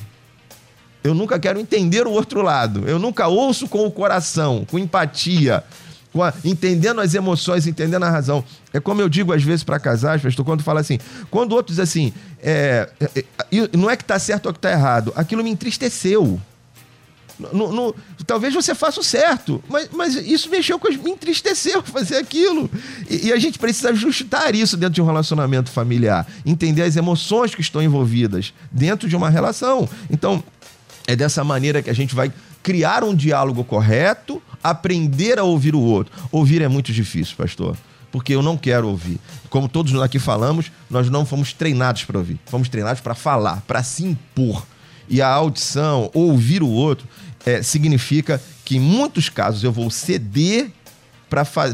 [1.05, 2.85] Eu nunca quero entender o outro lado.
[2.87, 5.65] Eu nunca ouço com o coração, com empatia,
[6.13, 8.45] com a, entendendo as emoções, entendendo a razão.
[8.73, 10.99] É como eu digo às vezes para casais, pastor, quando fala assim,
[11.31, 15.13] quando outros assim, é, é, é, não é que está certo ou que está errado,
[15.17, 16.41] aquilo me entristeceu.
[17.53, 22.17] No, no, talvez você faça o certo, mas, mas isso mexeu com me entristeceu fazer
[22.17, 22.71] aquilo.
[23.09, 27.55] E, e, a gente precisa ajustar isso dentro de um relacionamento familiar, entender as emoções
[27.55, 29.89] que estão envolvidas dentro de uma relação.
[30.11, 30.45] Então,
[31.07, 35.81] é dessa maneira que a gente vai criar um diálogo correto, aprender a ouvir o
[35.81, 36.13] outro.
[36.31, 37.77] Ouvir é muito difícil, pastor,
[38.11, 39.19] porque eu não quero ouvir.
[39.51, 43.63] Como todos nós aqui falamos, nós não fomos treinados para ouvir, fomos treinados para falar,
[43.67, 44.65] para se impor.
[45.09, 47.07] E a audição, ouvir o outro,
[47.45, 50.71] é, significa que em muitos casos eu vou ceder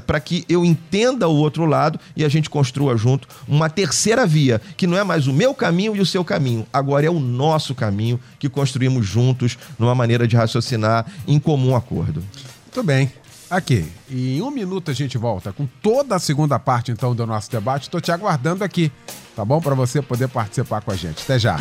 [0.06, 4.60] para que eu entenda o outro lado e a gente construa junto uma terceira via,
[4.76, 7.74] que não é mais o meu caminho e o seu caminho, agora é o nosso
[7.74, 12.22] caminho que construímos juntos numa maneira de raciocinar em comum acordo.
[12.66, 13.10] Muito bem.
[13.50, 17.50] Aqui, em um minuto a gente volta com toda a segunda parte então do nosso
[17.50, 17.84] debate.
[17.84, 18.92] Estou te aguardando aqui,
[19.34, 19.60] tá bom?
[19.60, 21.22] Para você poder participar com a gente.
[21.22, 21.58] Até já.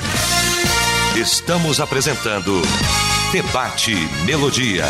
[1.16, 2.62] Estamos apresentando
[3.32, 4.86] Debate Melodia.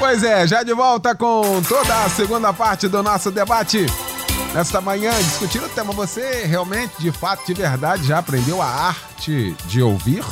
[0.00, 3.84] Pois é, já de volta com toda a segunda parte do nosso debate.
[4.54, 9.54] Nesta manhã, discutindo o tema, você realmente, de fato, de verdade, já aprendeu a arte
[9.66, 10.24] de ouvir?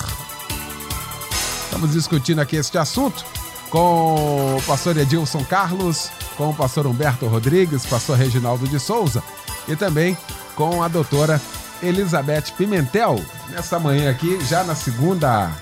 [1.64, 3.26] Estamos discutindo aqui este assunto
[3.68, 9.22] com o pastor Edilson Carlos, com o pastor Humberto Rodrigues, pastor Reginaldo de Souza
[9.68, 10.16] e também
[10.56, 11.38] com a doutora
[11.82, 13.22] Elizabeth Pimentel.
[13.50, 15.52] Nessa manhã aqui, já na segunda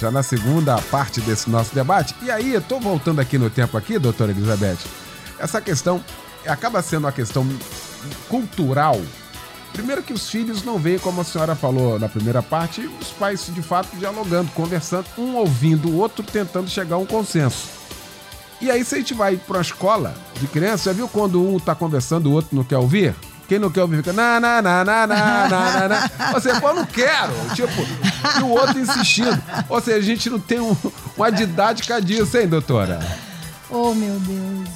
[0.00, 2.14] já na segunda parte desse nosso debate.
[2.22, 4.78] E aí, eu tô voltando aqui no tempo aqui, doutora Elizabeth.
[5.38, 6.02] Essa questão
[6.46, 7.46] acaba sendo uma questão
[8.28, 8.98] cultural.
[9.74, 13.46] Primeiro que os filhos não veem, como a senhora falou na primeira parte, os pais
[13.46, 17.68] de fato dialogando, conversando, um ouvindo o outro, tentando chegar a um consenso.
[18.60, 21.58] E aí, se a gente vai para uma escola de criança, já viu quando um
[21.58, 23.14] está conversando, o outro não quer ouvir?
[23.50, 26.32] Quem não quer ouvir fica na, na, na, na, na, na, na.
[26.34, 27.32] Você, pô, não quero.
[27.52, 27.82] Tipo,
[28.38, 29.42] e o outro insistindo.
[29.68, 30.76] Ou seja, a gente não tem um,
[31.16, 33.00] uma didática disso, hein, doutora?
[33.68, 34.68] Oh, meu Deus.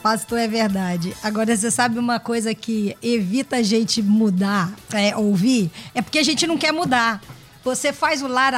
[0.00, 1.12] Pastor, é verdade.
[1.24, 5.72] Agora, você sabe uma coisa que evita a gente mudar, é, ouvir?
[5.92, 7.20] É porque a gente não quer mudar.
[7.64, 8.52] Você faz o lá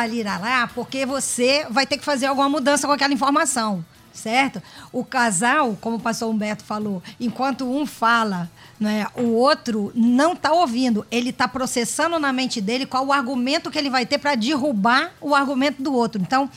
[0.75, 4.63] porque você vai ter que fazer alguma mudança com aquela informação certo?
[4.93, 10.53] O casal, como o pastor Humberto falou, enquanto um fala, né, o outro não está
[10.53, 14.35] ouvindo, ele está processando na mente dele qual o argumento que ele vai ter para
[14.35, 16.21] derrubar o argumento do outro.
[16.21, 16.51] Então,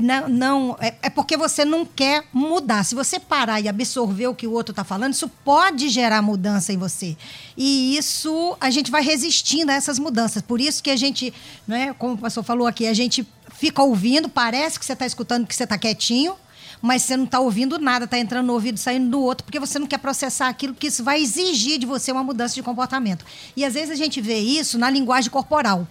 [0.00, 2.84] não, não é, é, porque você não quer mudar.
[2.84, 6.72] Se você parar e absorver o que o outro está falando, isso pode gerar mudança
[6.72, 7.16] em você.
[7.56, 10.42] E isso a gente vai resistindo a essas mudanças.
[10.42, 11.32] Por isso que a gente,
[11.66, 15.46] né, como o pastor falou aqui, a gente fica ouvindo, parece que você está escutando,
[15.46, 16.34] que você está quietinho,
[16.82, 19.78] mas você não está ouvindo nada, está entrando no ouvido, saindo do outro, porque você
[19.78, 23.24] não quer processar aquilo que isso vai exigir de você uma mudança de comportamento.
[23.56, 25.86] E às vezes a gente vê isso na linguagem corporal.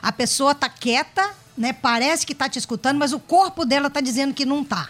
[0.00, 1.72] A pessoa está quieta, né?
[1.72, 4.88] Parece que está te escutando, mas o corpo dela está dizendo que não está.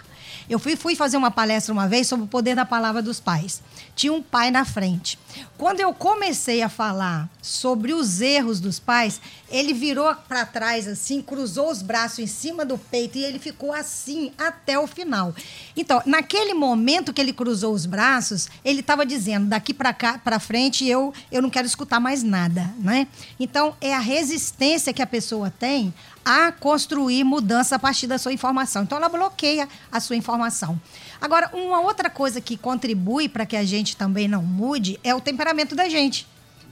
[0.48, 3.62] Eu fui, fui fazer uma palestra uma vez sobre o poder da palavra dos pais.
[3.94, 5.18] Tinha um pai na frente.
[5.56, 11.20] Quando eu comecei a falar sobre os erros dos pais, ele virou para trás assim,
[11.20, 15.34] cruzou os braços em cima do peito e ele ficou assim até o final.
[15.76, 20.38] Então, naquele momento que ele cruzou os braços, ele estava dizendo: daqui para cá, para
[20.38, 23.06] frente, eu eu não quero escutar mais nada, né?
[23.38, 25.92] Então, é a resistência que a pessoa tem
[26.24, 28.82] a construir mudança a partir da sua informação.
[28.82, 30.80] Então, ela bloqueia a sua informação.
[31.22, 35.20] Agora, uma outra coisa que contribui para que a gente também não mude é o
[35.20, 36.26] temperamento da gente,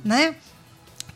[0.05, 0.35] né?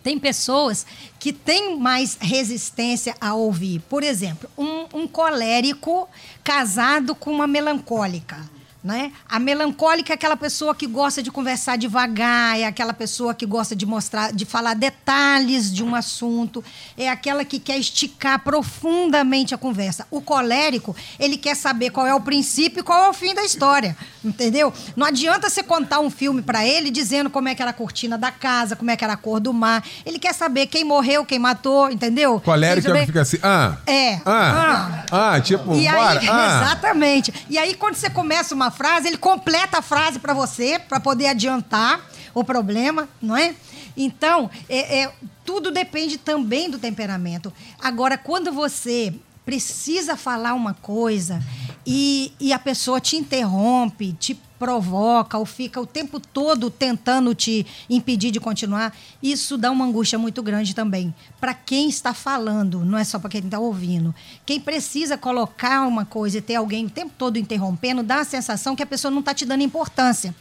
[0.05, 0.87] Tem pessoas
[1.19, 3.81] que têm mais resistência a ouvir.
[3.89, 6.09] Por exemplo, um, um colérico
[6.45, 8.39] casado com uma melancólica.
[8.85, 9.13] Né?
[9.27, 13.75] A melancólica é aquela pessoa que gosta de conversar devagar, é aquela pessoa que gosta
[13.75, 16.63] de mostrar, de falar detalhes de um assunto,
[16.95, 20.07] é aquela que quer esticar profundamente a conversa.
[20.11, 23.43] O colérico, ele quer saber qual é o princípio e qual é o fim da
[23.43, 24.71] história, entendeu?
[24.95, 28.19] Não adianta você contar um filme para ele dizendo como é que era a cortina
[28.19, 29.83] da casa, como é que era a cor do mar.
[30.05, 32.39] Ele quer saber quem morreu, quem matou, entendeu?
[32.39, 34.21] Colérico é que fica assim, ah, É.
[34.27, 36.61] ah, ah, tipo, E bora, aí, ah.
[36.63, 37.33] exatamente.
[37.49, 41.29] E aí, quando você começa uma frase, ele completa a frase para você, para poder
[41.29, 43.55] adiantar o problema, não é?
[43.97, 45.13] Então, é, é,
[45.45, 47.53] tudo depende também do temperamento.
[47.81, 51.43] Agora, quando você precisa falar uma coisa
[51.87, 57.67] e, e a pessoa te interrompe, te provoca ou fica o tempo todo tentando te
[57.91, 61.15] impedir de continuar, isso dá uma angústia muito grande também.
[61.39, 64.15] Para quem está falando, não é só para quem está ouvindo.
[64.47, 68.75] Quem precisa colocar uma coisa e ter alguém o tempo todo interrompendo, dá a sensação
[68.75, 70.35] que a pessoa não está te dando importância.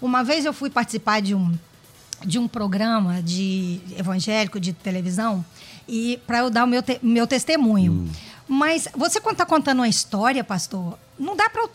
[0.00, 1.52] Uma vez eu fui participar de um,
[2.24, 5.44] de um programa de evangélico de televisão
[5.86, 8.08] e para eu dar o meu, te- meu testemunho.
[8.48, 11.66] Mas você quando está contando uma história, pastor, não dá para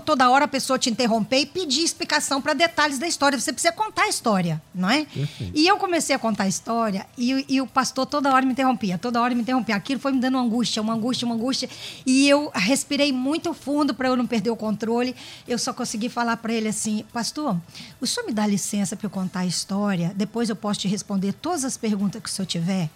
[0.00, 3.38] toda hora a pessoa te interromper e pedir explicação para detalhes da história.
[3.38, 5.06] Você precisa contar a história, não é?
[5.54, 8.96] E eu comecei a contar a história e, e o pastor toda hora me interrompia,
[8.96, 9.74] toda hora me interrompia.
[9.74, 11.68] Aquilo foi me dando uma angústia, uma angústia, uma angústia.
[12.06, 15.14] E eu respirei muito fundo para eu não perder o controle.
[15.46, 17.56] Eu só consegui falar para ele assim: Pastor,
[18.00, 20.12] o senhor me dá licença para eu contar a história?
[20.14, 22.90] Depois eu posso te responder todas as perguntas que o senhor tiver?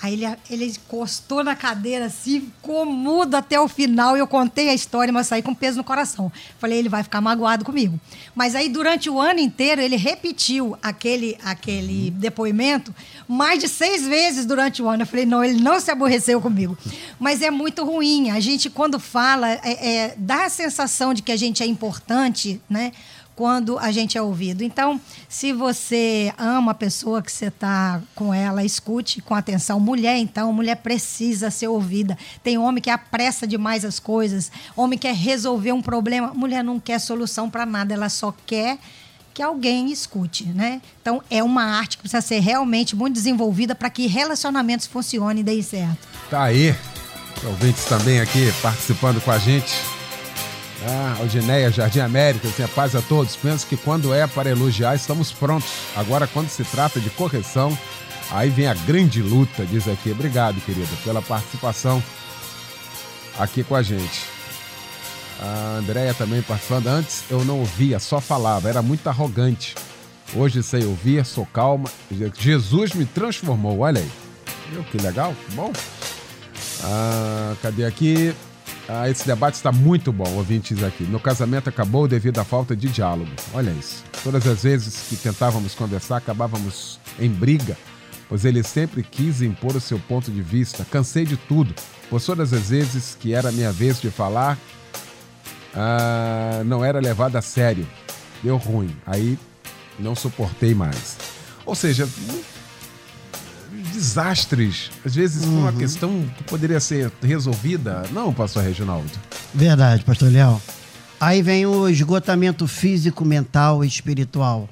[0.00, 4.16] Aí ele, ele encostou na cadeira assim, ficou mudo até o final.
[4.16, 6.30] Eu contei a história, mas saí com peso no coração.
[6.60, 7.98] Falei, ele vai ficar magoado comigo.
[8.32, 12.94] Mas aí, durante o ano inteiro, ele repetiu aquele, aquele depoimento
[13.26, 15.02] mais de seis vezes durante o ano.
[15.02, 16.78] Eu falei, não, ele não se aborreceu comigo.
[17.18, 18.30] Mas é muito ruim.
[18.30, 22.60] A gente, quando fala, é, é, dá a sensação de que a gente é importante,
[22.70, 22.92] né?
[23.38, 24.64] Quando a gente é ouvido.
[24.64, 29.78] Então, se você ama a pessoa que você está com ela, escute com atenção.
[29.78, 32.18] Mulher, então, mulher precisa ser ouvida.
[32.42, 36.32] Tem homem que apressa demais as coisas, homem quer resolver um problema.
[36.34, 38.76] Mulher não quer solução para nada, ela só quer
[39.32, 40.82] que alguém escute, né?
[41.00, 45.44] Então, é uma arte que precisa ser realmente muito desenvolvida para que relacionamentos funcionem e
[45.44, 46.08] deem certo.
[46.28, 46.74] Tá aí.
[47.46, 49.97] Ouvintes também aqui participando com a gente.
[50.86, 53.34] Ah, Aldineia, Jardim América, assim, a paz a todos.
[53.36, 55.70] Penso que quando é para elogiar, estamos prontos.
[55.96, 57.76] Agora, quando se trata de correção,
[58.30, 60.12] aí vem a grande luta, diz aqui.
[60.12, 62.02] Obrigado, querida, pela participação
[63.38, 64.26] aqui com a gente.
[65.40, 66.88] A Andréia também participando.
[66.88, 69.74] Antes eu não ouvia, só falava, era muito arrogante.
[70.34, 71.90] Hoje sei ouvir, sou calma.
[72.38, 74.10] Jesus me transformou, olha aí.
[74.90, 75.72] Que legal, bom.
[76.84, 78.34] Ah, cadê aqui?
[78.88, 81.04] Ah, esse debate está muito bom, ouvintes aqui.
[81.04, 83.30] Meu casamento acabou devido à falta de diálogo.
[83.52, 84.02] Olha isso.
[84.24, 87.76] Todas as vezes que tentávamos conversar, acabávamos em briga,
[88.30, 90.86] pois ele sempre quis impor o seu ponto de vista.
[90.90, 91.74] Cansei de tudo,
[92.08, 94.56] pois todas as vezes que era minha vez de falar,
[95.74, 97.86] ah, não era levado a sério.
[98.42, 98.96] Deu ruim.
[99.06, 99.38] Aí
[99.98, 101.18] não suportei mais.
[101.66, 102.08] Ou seja,
[103.88, 109.10] desastres, às vezes por uma questão que poderia ser resolvida, não, pastor Reginaldo?
[109.54, 110.60] Verdade, pastor Léo.
[111.20, 114.68] Aí vem o esgotamento físico, mental e espiritual.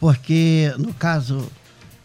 [0.00, 1.48] Porque no caso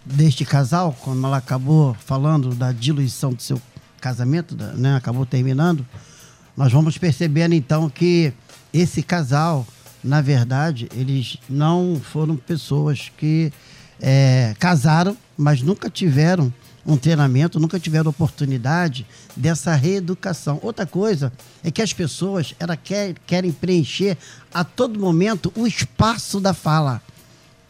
[0.06, 3.60] deste casal, quando ela acabou falando da diluição do seu
[4.00, 5.86] casamento, né, acabou terminando,
[6.56, 8.32] nós vamos percebendo então que
[8.72, 9.66] esse casal,
[10.04, 13.52] na verdade, eles não foram pessoas que
[14.00, 16.52] é, casaram, mas nunca tiveram
[16.86, 20.58] um treinamento, nunca tiveram oportunidade dessa reeducação.
[20.64, 21.32] Outra coisa
[21.64, 24.18] é que as pessoas elas quer, querem preencher
[24.54, 27.02] a todo momento o espaço da fala.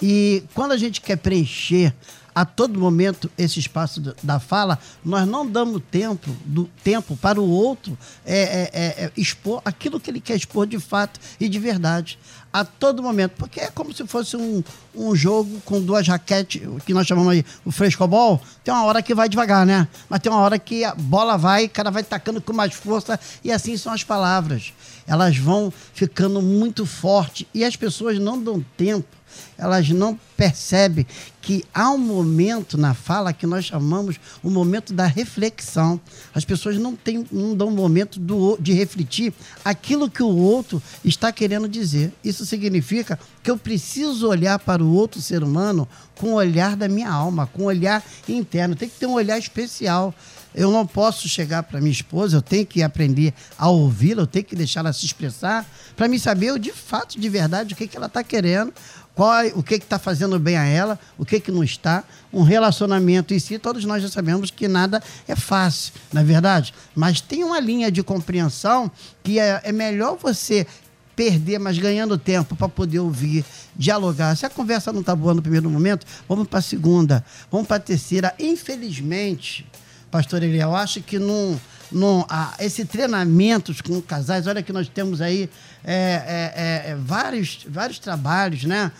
[0.01, 1.93] E quando a gente quer preencher
[2.37, 7.49] a todo momento esse espaço da- fala, nós não damos tempo, do, tempo para o
[7.49, 11.57] outro é, é, é, é, expor aquilo que ele quer expor de fato e de
[11.57, 12.19] verdade.
[12.53, 13.31] A todo momento.
[13.37, 17.31] Porque é como se fosse um, um jogo com duas raquetes, o que nós chamamos
[17.31, 18.39] aí o frescobol.
[18.63, 19.87] Tem uma hora que vai devagar, né?
[20.07, 23.19] Mas tem uma hora que a bola vai, o cara vai tacando com mais força,
[23.43, 24.73] e assim são as palavras.
[25.07, 29.16] Elas vão ficando muito fortes e as pessoas não dão tempo
[29.57, 31.05] elas não percebem
[31.47, 35.97] que há um momento na fala que nós chamamos o momento da reflexão.
[36.35, 39.33] As pessoas não, têm, não dão um momento do, de refletir
[39.63, 42.11] aquilo que o outro está querendo dizer.
[42.21, 46.89] Isso significa que eu preciso olhar para o outro ser humano com o olhar da
[46.89, 48.75] minha alma, com o olhar interno.
[48.75, 50.13] Tem que ter um olhar especial.
[50.53, 54.43] eu não posso chegar para minha esposa, eu tenho que aprender a ouvi-la, eu tenho
[54.43, 57.95] que deixar ela se expressar, para me saber de fato, de verdade, o que, que
[57.95, 58.73] ela está querendo,
[59.17, 62.03] qual, o que está fazendo bem a ela, o que, que não está.
[62.31, 66.71] Um relacionamento em si, todos nós já sabemos que nada é fácil, na é verdade.
[66.93, 68.91] Mas tem uma linha de compreensão
[69.23, 70.67] que é, é melhor você
[71.15, 73.43] perder, mas ganhando tempo para poder ouvir,
[73.75, 74.37] dialogar.
[74.37, 77.77] Se a conversa não está boa no primeiro momento, vamos para a segunda, vamos para
[77.77, 78.35] a terceira.
[78.37, 79.65] Infelizmente,
[80.11, 81.59] pastor Eliel, eu acho que não,
[81.91, 85.49] não, ah, esse treinamento com casais, olha que nós temos aí
[85.83, 88.91] é, é, é, é vários, vários trabalhos, né?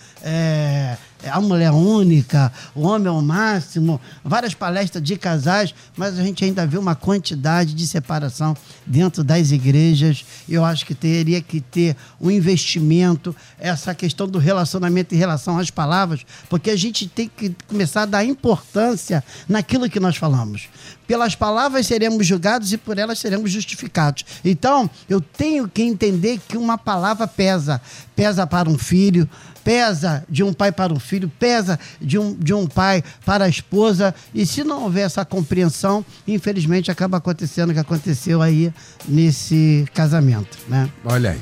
[1.24, 6.24] É, é, a mulher única, o homem ao máximo, várias palestras de casais, mas a
[6.24, 8.56] gente ainda vê uma quantidade de separação
[8.86, 10.26] dentro das igrejas.
[10.48, 15.70] Eu acho que teria que ter um investimento, essa questão do relacionamento em relação às
[15.70, 20.68] palavras, porque a gente tem que começar a dar importância naquilo que nós falamos.
[21.08, 24.26] Pelas palavras seremos julgados e por elas seremos justificados.
[24.44, 27.82] Então, eu tenho que entender que uma palavra pesa.
[28.14, 29.30] Pesa para um filho,
[29.68, 33.50] pesa de um pai para um filho, pesa de um, de um pai para a
[33.50, 34.16] esposa.
[34.34, 38.74] E se não houver essa compreensão, infelizmente acaba acontecendo o que aconteceu aí
[39.06, 40.58] nesse casamento.
[40.70, 40.90] Né?
[41.04, 41.42] Olha aí.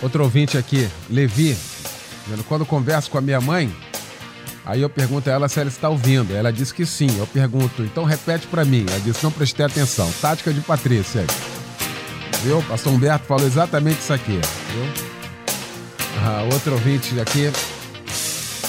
[0.00, 1.56] Outro ouvinte aqui, Levi,
[2.46, 3.74] quando converso com a minha mãe,
[4.64, 6.32] aí eu pergunto a ela se ela está ouvindo.
[6.32, 7.08] Ela disse que sim.
[7.18, 8.86] Eu pergunto, então repete para mim.
[8.88, 10.08] Ela disse, não prestei atenção.
[10.20, 11.24] Tática de Patrícia.
[12.44, 12.62] Viu?
[12.68, 14.38] Pastor Humberto falou exatamente isso aqui.
[14.70, 15.05] Viu?
[16.24, 17.50] Ah, outro ouvinte aqui.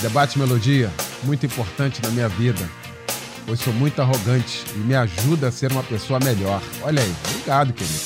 [0.01, 0.91] Debate Melodia,
[1.23, 2.69] muito importante na minha vida,
[3.45, 6.61] pois sou muito arrogante e me ajuda a ser uma pessoa melhor.
[6.83, 7.99] Olha aí, obrigado, querido.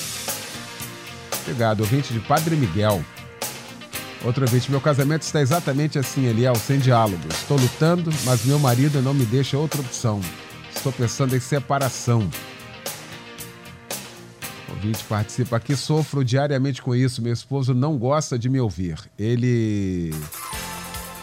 [1.41, 3.03] Obrigado, ouvinte de Padre Miguel.
[4.23, 7.23] Outro ouvinte, meu casamento está exatamente assim, Eliel, sem diálogo.
[7.29, 10.21] Estou lutando, mas meu marido não me deixa outra opção.
[10.73, 12.29] Estou pensando em separação
[14.81, 15.75] ouvinte participa aqui.
[15.75, 17.21] Sofro diariamente com isso.
[17.21, 18.97] Meu esposo não gosta de me ouvir.
[19.17, 20.13] Ele.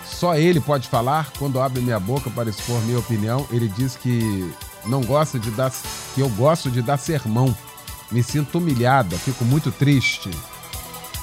[0.06, 1.30] Só ele pode falar.
[1.38, 4.52] Quando abre minha boca para expor minha opinião, ele diz que
[4.86, 5.72] não gosta de dar.
[6.14, 7.54] que eu gosto de dar sermão.
[8.10, 10.30] Me sinto humilhada, fico muito triste.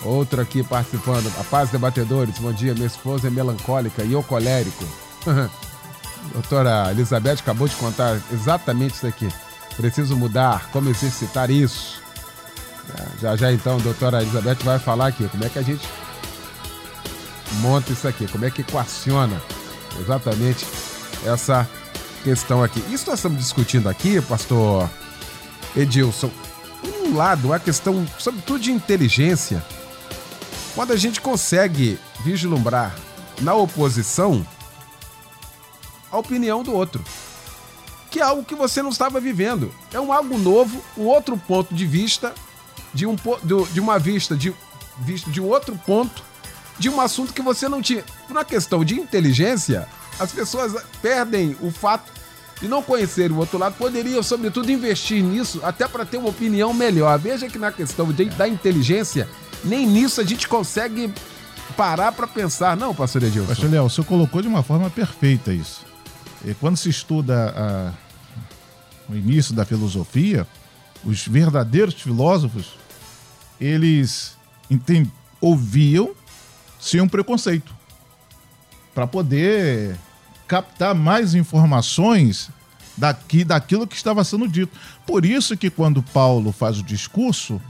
[0.04, 1.32] Outro aqui participando.
[1.40, 2.38] A paz, debatedores.
[2.38, 2.74] Bom dia.
[2.74, 4.86] Minha esposa é melancólica e eu colérico.
[6.34, 9.30] Doutora Elizabeth acabou de contar exatamente isso aqui.
[9.78, 10.70] Preciso mudar.
[10.72, 12.05] Como exercitar isso?
[13.22, 15.88] Já já então a doutora Elizabeth vai falar aqui como é que a gente
[17.62, 19.42] monta isso aqui, como é que equaciona
[20.00, 20.66] exatamente
[21.26, 21.68] essa
[22.24, 22.80] questão aqui.
[22.92, 24.90] Isso nós estamos discutindo aqui, pastor
[25.76, 26.32] Edilson,
[27.04, 29.64] um lado a questão, sobretudo de inteligência,
[30.74, 32.96] quando a gente consegue vislumbrar
[33.42, 34.46] na oposição
[36.12, 37.04] a opinião do outro.
[38.10, 39.74] Que é algo que você não estava vivendo.
[39.92, 42.34] É um algo novo, um outro ponto de vista
[42.96, 43.16] de, um,
[43.72, 44.56] de uma vista de,
[45.28, 46.24] de um outro ponto
[46.80, 48.04] de um assunto que você não tinha.
[48.28, 49.88] Por uma questão de inteligência,
[50.20, 52.12] as pessoas perdem o fato
[52.60, 56.74] de não conhecer o outro lado, poderiam, sobretudo, investir nisso até para ter uma opinião
[56.74, 57.18] melhor.
[57.20, 59.28] Veja que na questão de, da inteligência,
[59.64, 61.14] nem nisso a gente consegue
[61.76, 62.78] parar para pensar.
[62.78, 63.50] Não, pastor Edilson.
[63.50, 65.86] Pastor Léo, o senhor colocou de uma forma perfeita isso.
[66.46, 70.48] E quando se estuda a, o início da filosofia,
[71.04, 72.85] os verdadeiros filósofos
[73.60, 74.38] eles
[75.42, 76.12] ouviam
[76.80, 77.74] sem um preconceito
[78.94, 79.98] para poder
[80.48, 82.50] captar mais informações
[82.98, 84.78] daqui daquilo que estava sendo dito.
[85.06, 87.62] Por isso que quando Paulo faz o discurso,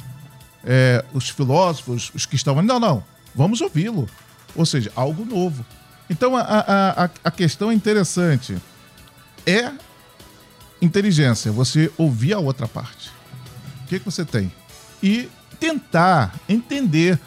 [0.63, 4.07] é, os filósofos, os que estavam, não, não, vamos ouvi-lo.
[4.55, 5.65] Ou seja, algo novo.
[6.09, 8.57] Então a, a, a questão é interessante.
[9.45, 9.71] É
[10.81, 13.09] inteligência, você ouvir a outra parte.
[13.83, 14.51] O que, que você tem?
[15.01, 15.29] E
[15.59, 17.19] tentar entender.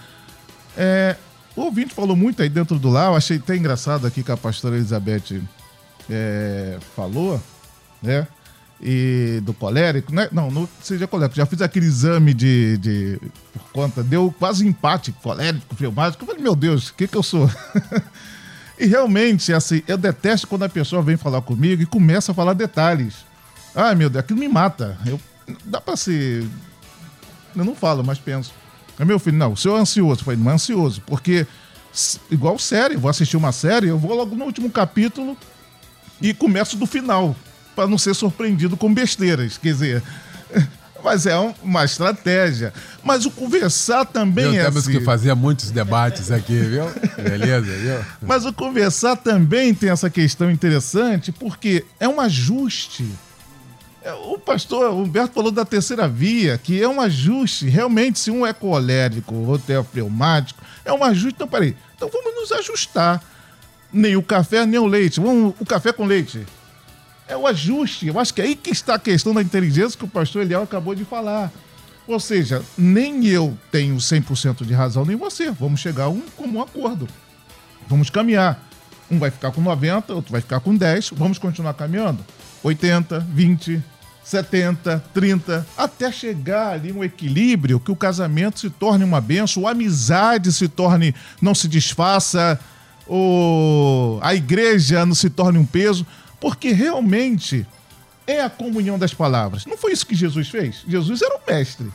[0.76, 1.16] É,
[1.56, 4.36] o ouvinte falou muito aí dentro do lar, eu achei até engraçado aqui que a
[4.36, 5.42] pastora Elizabeth
[6.08, 7.42] é, falou,
[8.02, 8.26] né?
[8.80, 10.28] E do colérico, né?
[10.30, 11.36] Não, não seja colérico.
[11.36, 13.20] Já fiz aquele exame de, de
[13.52, 16.22] por conta, deu quase empate colérico, filmático.
[16.22, 17.50] Eu falei, meu Deus, o que que eu sou?
[18.78, 22.52] e realmente, assim, eu detesto quando a pessoa vem falar comigo e começa a falar
[22.52, 23.26] detalhes.
[23.74, 24.96] Ai, meu Deus, aquilo me mata.
[25.04, 25.20] Eu,
[25.64, 26.46] dá pra ser
[27.60, 28.52] eu não falo, mas penso.
[28.98, 30.20] É meu filho, não, o senhor é ansioso.
[30.20, 31.46] Eu falei, não é ansioso, porque,
[32.30, 35.36] igual série, vou assistir uma série, eu vou logo no último capítulo
[36.20, 37.36] e começo do final,
[37.76, 39.56] para não ser surpreendido com besteiras.
[39.56, 40.02] Quer dizer,
[41.02, 42.72] mas é uma estratégia.
[43.04, 44.98] Mas o conversar também viu, é temos assim.
[44.98, 46.84] que fazer muitos debates aqui, viu?
[47.22, 48.04] Beleza, viu?
[48.20, 53.08] Mas o conversar também tem essa questão interessante, porque é um ajuste
[54.12, 57.68] o pastor Humberto falou da terceira via, que é um ajuste.
[57.68, 61.34] Realmente, se um é colérico, outro é pneumático, é um ajuste.
[61.36, 61.76] Então, peraí.
[61.96, 63.22] Então vamos nos ajustar.
[63.92, 65.20] Nem o café, nem o leite.
[65.20, 66.46] Vamos, o café com leite.
[67.26, 68.06] É o ajuste.
[68.06, 70.62] Eu acho que é aí que está a questão da inteligência que o pastor Eliel
[70.62, 71.50] acabou de falar.
[72.06, 75.50] Ou seja, nem eu tenho 100% de razão, nem você.
[75.50, 77.06] Vamos chegar a um comum acordo.
[77.86, 78.58] Vamos caminhar.
[79.10, 81.10] Um vai ficar com 90, outro vai ficar com 10.
[81.10, 82.24] Vamos continuar caminhando?
[82.62, 83.82] 80, 20,
[84.28, 89.70] 70, 30, até chegar ali um equilíbrio que o casamento se torne uma benção, a
[89.70, 92.60] amizade se torne, não se desfaça,
[93.06, 96.06] ou a igreja não se torne um peso,
[96.38, 97.66] porque realmente
[98.26, 99.64] é a comunhão das palavras.
[99.64, 100.84] Não foi isso que Jesus fez?
[100.86, 101.90] Jesus era o mestre.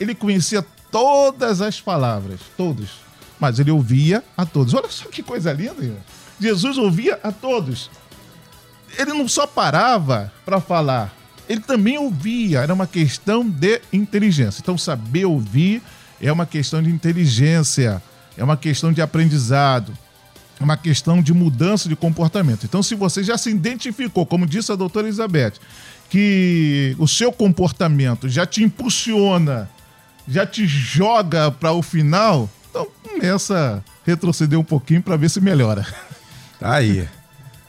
[0.00, 2.92] Ele conhecia todas as palavras, todos,
[3.38, 4.72] mas ele ouvia a todos.
[4.72, 5.98] Olha só que coisa linda.
[6.40, 7.90] Jesus ouvia a todos.
[8.98, 11.14] Ele não só parava para falar,
[11.48, 14.60] ele também ouvia, era uma questão de inteligência.
[14.60, 15.82] Então, saber ouvir
[16.20, 18.02] é uma questão de inteligência,
[18.36, 19.96] é uma questão de aprendizado,
[20.60, 22.64] é uma questão de mudança de comportamento.
[22.64, 25.54] Então, se você já se identificou, como disse a doutora Elizabeth,
[26.08, 29.68] que o seu comportamento já te impulsiona,
[30.26, 35.40] já te joga para o final, então começa a retroceder um pouquinho para ver se
[35.40, 35.86] melhora.
[36.58, 37.06] Tá aí.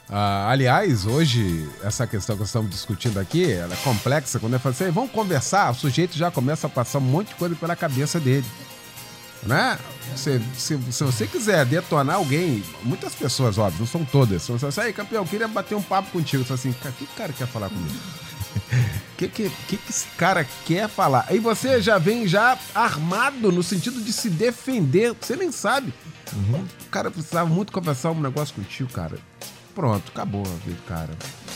[0.08, 4.38] Ah, aliás, hoje, essa questão que estamos discutindo aqui, ela é complexa.
[4.38, 7.34] Quando eu falo assim, vamos conversar, o sujeito já começa a passar um monte de
[7.34, 8.46] coisa pela cabeça dele.
[9.42, 9.78] Né?
[10.14, 14.42] Se, se, se você quiser detonar alguém, muitas pessoas, óbvio, não são todas.
[14.42, 16.44] Se você aí, campeão, eu queria bater um papo contigo.
[16.44, 17.94] Você assim, o que o cara quer falar comigo?
[17.94, 21.26] O que, que, que, que esse cara quer falar?
[21.28, 25.14] Aí você já vem já armado no sentido de se defender.
[25.20, 25.92] Você nem sabe.
[26.32, 26.64] Uhum.
[26.86, 29.18] O cara precisava muito conversar um negócio contigo, cara
[29.76, 31.10] pronto, acabou a vida, cara.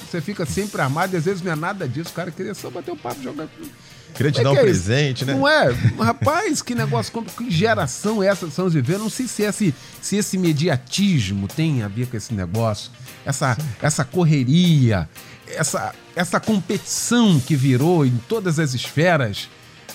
[0.06, 2.10] Você fica sempre armado e às vezes não é nada disso.
[2.10, 3.48] O cara queria só bater o um papo, jogar.
[4.14, 5.32] Queria te é dar um é presente, né?
[5.32, 5.70] Não é?
[5.98, 9.00] Rapaz, que negócio, que geração é essa que estamos vivendo?
[9.00, 12.90] Não sei se esse, se esse mediatismo tem a ver com esse negócio,
[13.24, 15.08] essa, essa correria,
[15.46, 19.48] essa, essa competição que virou em todas as esferas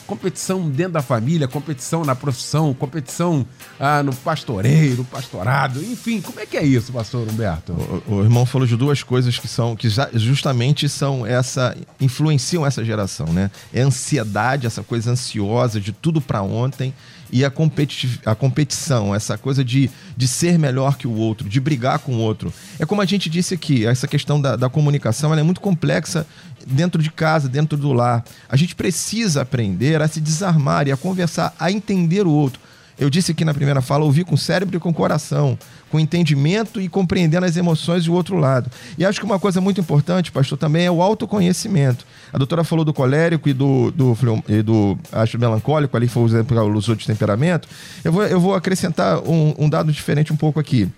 [0.05, 3.45] competição dentro da família, competição na profissão, competição
[3.79, 7.73] ah, no pastoreiro, pastorado, enfim, como é que é isso, pastor Humberto?
[8.07, 12.83] O, o irmão falou de duas coisas que são que justamente são essa influenciam essa
[12.83, 13.49] geração, né?
[13.73, 16.93] É ansiedade, essa coisa ansiosa de tudo para ontem
[17.31, 21.59] e a, competi a competição, essa coisa de, de ser melhor que o outro, de
[21.59, 22.53] brigar com o outro.
[22.79, 26.25] É como a gente disse aqui, essa questão da, da comunicação é muito complexa
[26.65, 28.23] dentro de casa, dentro do lar.
[28.49, 32.59] A gente precisa aprender a se desarmar e a conversar, a entender o outro.
[32.97, 35.59] Eu disse aqui na primeira fala, ouvir com o cérebro e com o coração,
[35.91, 38.71] com entendimento e compreendendo as emoções do outro lado.
[38.97, 42.05] E acho que uma coisa muito importante, pastor, também é o autoconhecimento.
[42.31, 46.25] A doutora falou do colérico e do, do, e do acho, melancólico, ali foi o
[46.25, 47.67] exemplo usou de temperamento.
[48.03, 50.89] Eu vou, eu vou acrescentar um, um dado diferente um pouco aqui.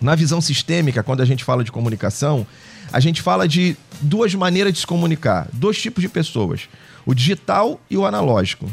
[0.00, 2.46] Na visão sistêmica, quando a gente fala de comunicação,
[2.92, 6.68] a gente fala de duas maneiras de se comunicar, dois tipos de pessoas:
[7.04, 8.70] o digital e o analógico.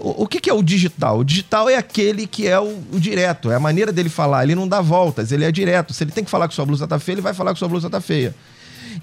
[0.00, 1.18] O, que, que, é o digital?
[1.18, 4.44] O digital é aquele que é o, o, direto, é a maneira dele falar.
[4.44, 5.92] Ele não dá voltas, ele é direto.
[5.92, 7.66] Se ele tem que falar que sua blusa tá feia, ele vai falar que sua
[7.66, 8.32] blusa tá feia.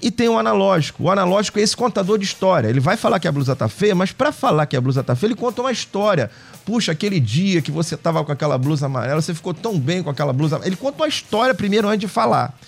[0.00, 1.04] E tem o analógico.
[1.04, 2.68] O analógico é esse contador de história.
[2.68, 5.14] Ele vai falar que a blusa tá feia, mas para falar que a blusa tá
[5.14, 6.30] feia, ele conta uma história.
[6.64, 10.10] Puxa, aquele dia que você tava com aquela blusa amarela, você ficou tão bem com
[10.10, 10.60] aquela blusa.
[10.64, 12.58] Ele conta uma história primeiro antes de falar.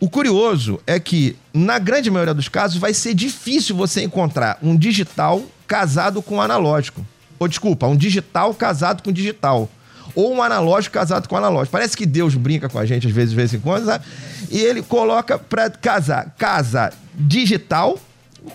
[0.00, 4.76] O curioso é que, na grande maioria dos casos, vai ser difícil você encontrar um
[4.76, 7.04] digital casado com um analógico.
[7.38, 9.68] Ou, desculpa, um digital casado com digital.
[10.14, 11.72] Ou um analógico casado com analógico.
[11.72, 14.04] Parece que Deus brinca com a gente às vezes, de vez em quando, sabe?
[14.50, 17.98] E ele coloca para casar casa digital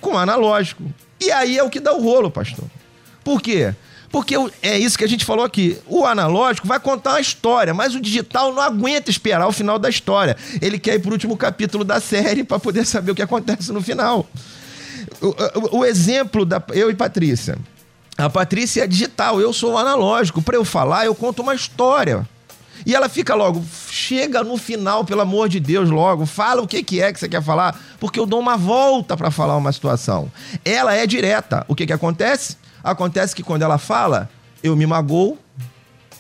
[0.02, 0.84] com analógico.
[1.20, 2.66] E aí é o que dá o rolo, pastor.
[3.24, 3.74] Por quê?
[4.14, 5.76] Porque é isso que a gente falou aqui.
[5.88, 9.90] O analógico vai contar uma história, mas o digital não aguenta esperar o final da
[9.90, 10.38] história.
[10.62, 13.72] Ele quer ir para o último capítulo da série para poder saber o que acontece
[13.72, 14.30] no final.
[15.20, 17.58] O, o, o, exemplo da eu e Patrícia.
[18.18, 20.42] A Patrícia é digital, eu sou analógico.
[20.42, 22.28] Para eu falar, eu conto uma história.
[22.86, 26.84] E ela fica logo, chega no final, pelo amor de Deus, logo, fala o que,
[26.84, 30.30] que é que você quer falar, porque eu dou uma volta para falar uma situação.
[30.66, 31.66] Ela é direta.
[31.68, 32.58] O que, que acontece?
[32.84, 34.30] Acontece que quando ela fala,
[34.62, 35.38] eu me magoo,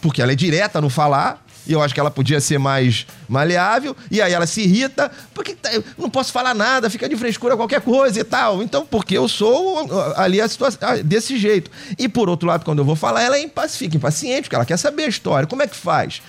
[0.01, 3.95] porque ela é direta no falar, e eu acho que ela podia ser mais maleável,
[4.11, 7.81] e aí ela se irrita, porque tá, não posso falar nada, fica de frescura qualquer
[7.81, 8.61] coisa e tal.
[8.61, 11.71] Então, porque eu sou ali a situação desse jeito.
[11.97, 14.77] E por outro lado, quando eu vou falar, ela é fica impaciente, porque ela quer
[14.77, 15.47] saber a história.
[15.47, 16.21] Como é que faz?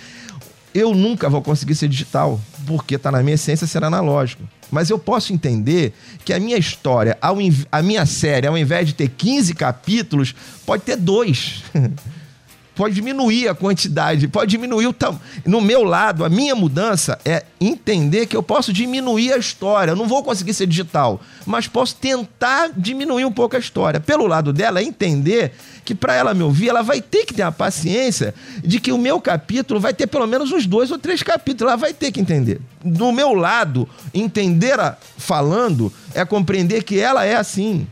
[0.74, 4.42] eu nunca vou conseguir ser digital, porque está na minha essência ser analógico.
[4.70, 7.16] Mas eu posso entender que a minha história,
[7.70, 10.34] a minha série, ao invés de ter 15 capítulos,
[10.66, 11.62] pode ter dois.
[12.74, 15.20] pode diminuir a quantidade, pode diminuir o tamanho.
[15.44, 19.92] No meu lado, a minha mudança é entender que eu posso diminuir a história.
[19.92, 24.00] Eu não vou conseguir ser digital, mas posso tentar diminuir um pouco a história.
[24.00, 25.52] Pelo lado dela, é entender
[25.84, 28.98] que para ela me ouvir, ela vai ter que ter a paciência de que o
[28.98, 31.70] meu capítulo vai ter pelo menos uns dois ou três capítulos.
[31.70, 32.60] Ela vai ter que entender.
[32.82, 37.86] Do meu lado, entender a, falando é compreender que ela é assim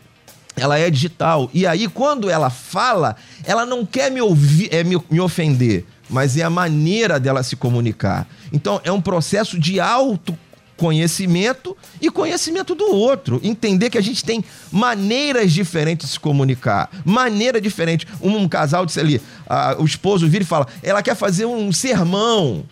[0.56, 1.50] ela é digital.
[1.52, 6.36] E aí, quando ela fala, ela não quer me ouvir, é, me, me ofender, mas
[6.36, 8.26] é a maneira dela se comunicar.
[8.52, 13.40] Então, é um processo de autoconhecimento e conhecimento do outro.
[13.42, 16.90] Entender que a gente tem maneiras diferentes de se comunicar.
[17.04, 18.06] Maneira diferente.
[18.20, 21.72] Um, um casal disse ali, a, o esposo vira e fala, ela quer fazer um
[21.72, 22.64] sermão.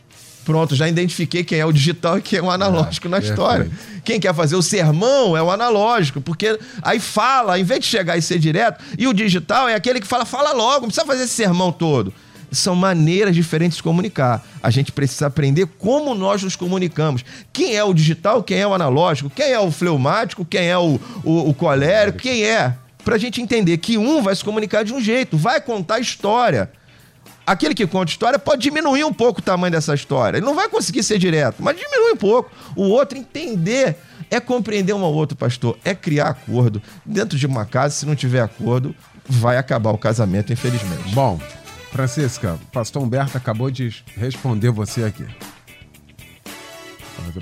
[0.51, 3.71] Pronto, já identifiquei quem é o digital e quem é o analógico na história.
[4.05, 8.17] Quem quer fazer o sermão é o analógico, porque aí fala, em vez de chegar
[8.17, 11.23] e ser direto, e o digital é aquele que fala, fala logo, não precisa fazer
[11.23, 12.13] esse sermão todo.
[12.51, 14.45] São maneiras diferentes de comunicar.
[14.61, 17.25] A gente precisa aprender como nós nos comunicamos.
[17.53, 20.99] Quem é o digital, quem é o analógico, quem é o fleumático, quem é o,
[21.23, 22.75] o, o colérico, quem é.
[23.05, 26.69] Pra gente entender que um vai se comunicar de um jeito, vai contar história
[27.51, 30.39] aquele que conta história pode diminuir um pouco o tamanho dessa história.
[30.39, 32.51] Ele não vai conseguir ser direto, mas diminui um pouco.
[32.77, 33.97] O outro entender
[34.31, 36.81] é compreender um ao outro, pastor, é criar acordo.
[37.05, 38.95] Dentro de uma casa, se não tiver acordo,
[39.29, 41.13] vai acabar o casamento, infelizmente.
[41.13, 41.41] Bom,
[41.91, 45.27] Francisca, pastor Humberto acabou de responder você aqui.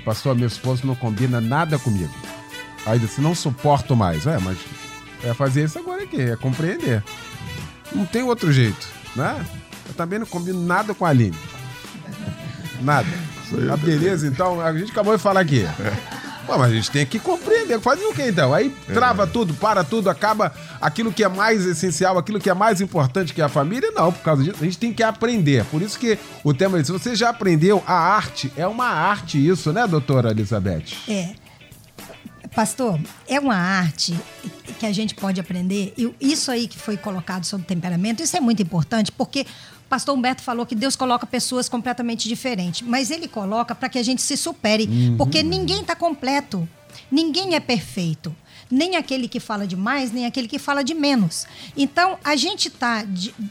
[0.03, 2.13] Pastor, meu esposo não combina nada comigo.
[2.85, 4.25] Aí disse, não suporto mais.
[4.25, 4.57] É, mas
[5.23, 7.03] é fazer isso agora aqui, é compreender.
[7.93, 9.45] Não tem outro jeito, né?
[9.89, 11.37] Eu também não combino nada com a Aline.
[12.81, 13.09] Nada.
[13.73, 15.65] A beleza, então, a gente acabou de falar aqui.
[16.45, 17.79] Pô, mas a gente tem que compreender.
[17.79, 18.53] Fazer o que então?
[18.53, 19.25] Aí trava é.
[19.27, 23.41] tudo, para tudo, acaba aquilo que é mais essencial, aquilo que é mais importante que
[23.41, 23.91] a família.
[23.91, 25.63] Não, por causa disso, a gente tem que aprender.
[25.65, 29.37] Por isso que o tema é: se você já aprendeu a arte, é uma arte
[29.47, 30.85] isso, né, doutora Elizabeth?
[31.07, 31.33] É.
[32.55, 34.19] Pastor, é uma arte
[34.79, 35.93] que a gente pode aprender.
[35.95, 39.45] E isso aí que foi colocado sobre temperamento, isso é muito importante, porque
[39.89, 44.03] pastor Humberto falou que Deus coloca pessoas completamente diferentes, mas ele coloca para que a
[44.03, 45.17] gente se supere, uhum.
[45.17, 46.67] porque ninguém está completo,
[47.11, 48.33] ninguém é perfeito.
[48.71, 51.47] Nem aquele que fala de mais, nem aquele que fala de menos.
[51.75, 53.03] Então, a gente está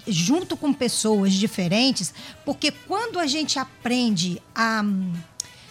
[0.07, 2.15] junto com pessoas diferentes,
[2.45, 5.13] porque quando a gente aprende a hum,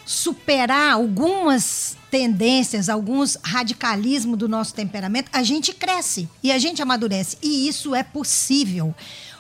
[0.06, 7.38] superar algumas tendências, alguns radicalismos do nosso temperamento, a gente cresce e a gente amadurece.
[7.42, 8.94] E isso é possível.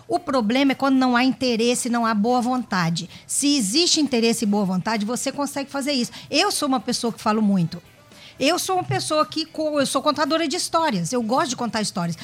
[0.08, 3.10] O problema é quando não há interesse, não há boa vontade.
[3.26, 6.12] Se existe interesse e boa vontade, você consegue fazer isso.
[6.32, 7.82] Eu sou uma pessoa que falo muito.
[8.40, 11.12] Eu sou uma pessoa que eu sou contadora de histórias.
[11.12, 12.16] Eu gosto de contar histórias.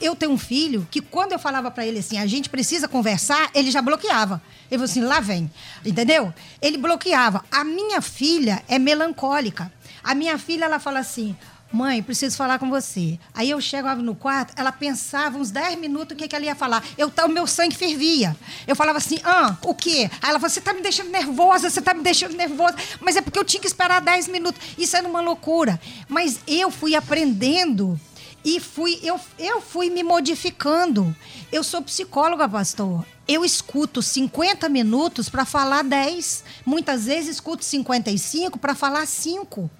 [0.00, 3.50] Eu tenho um filho que quando eu falava para ele assim, a gente precisa conversar,
[3.54, 4.42] ele já bloqueava.
[4.68, 5.50] Ele falou assim, lá vem,
[5.84, 6.34] entendeu?
[6.60, 7.44] Ele bloqueava.
[7.50, 9.72] A minha filha é melancólica.
[10.02, 11.36] A minha filha ela fala assim:
[11.72, 13.16] Mãe, preciso falar com você.
[13.32, 16.54] Aí eu chegava no quarto, ela pensava uns 10 minutos o que, que ela ia
[16.56, 16.84] falar.
[16.98, 18.36] Eu, o meu sangue fervia.
[18.66, 20.10] Eu falava assim, ah, o quê?
[20.20, 22.74] Aí ela falou, você está me deixando nervosa, você está me deixando nervosa.
[23.00, 24.60] Mas é porque eu tinha que esperar 10 minutos.
[24.76, 25.80] Isso era uma loucura.
[26.08, 27.98] Mas eu fui aprendendo
[28.44, 31.14] e fui, eu, eu fui me modificando.
[31.52, 33.06] Eu sou psicóloga, pastor.
[33.28, 36.42] Eu escuto 50 minutos para falar 10.
[36.66, 39.70] Muitas vezes escuto 55 para falar 5.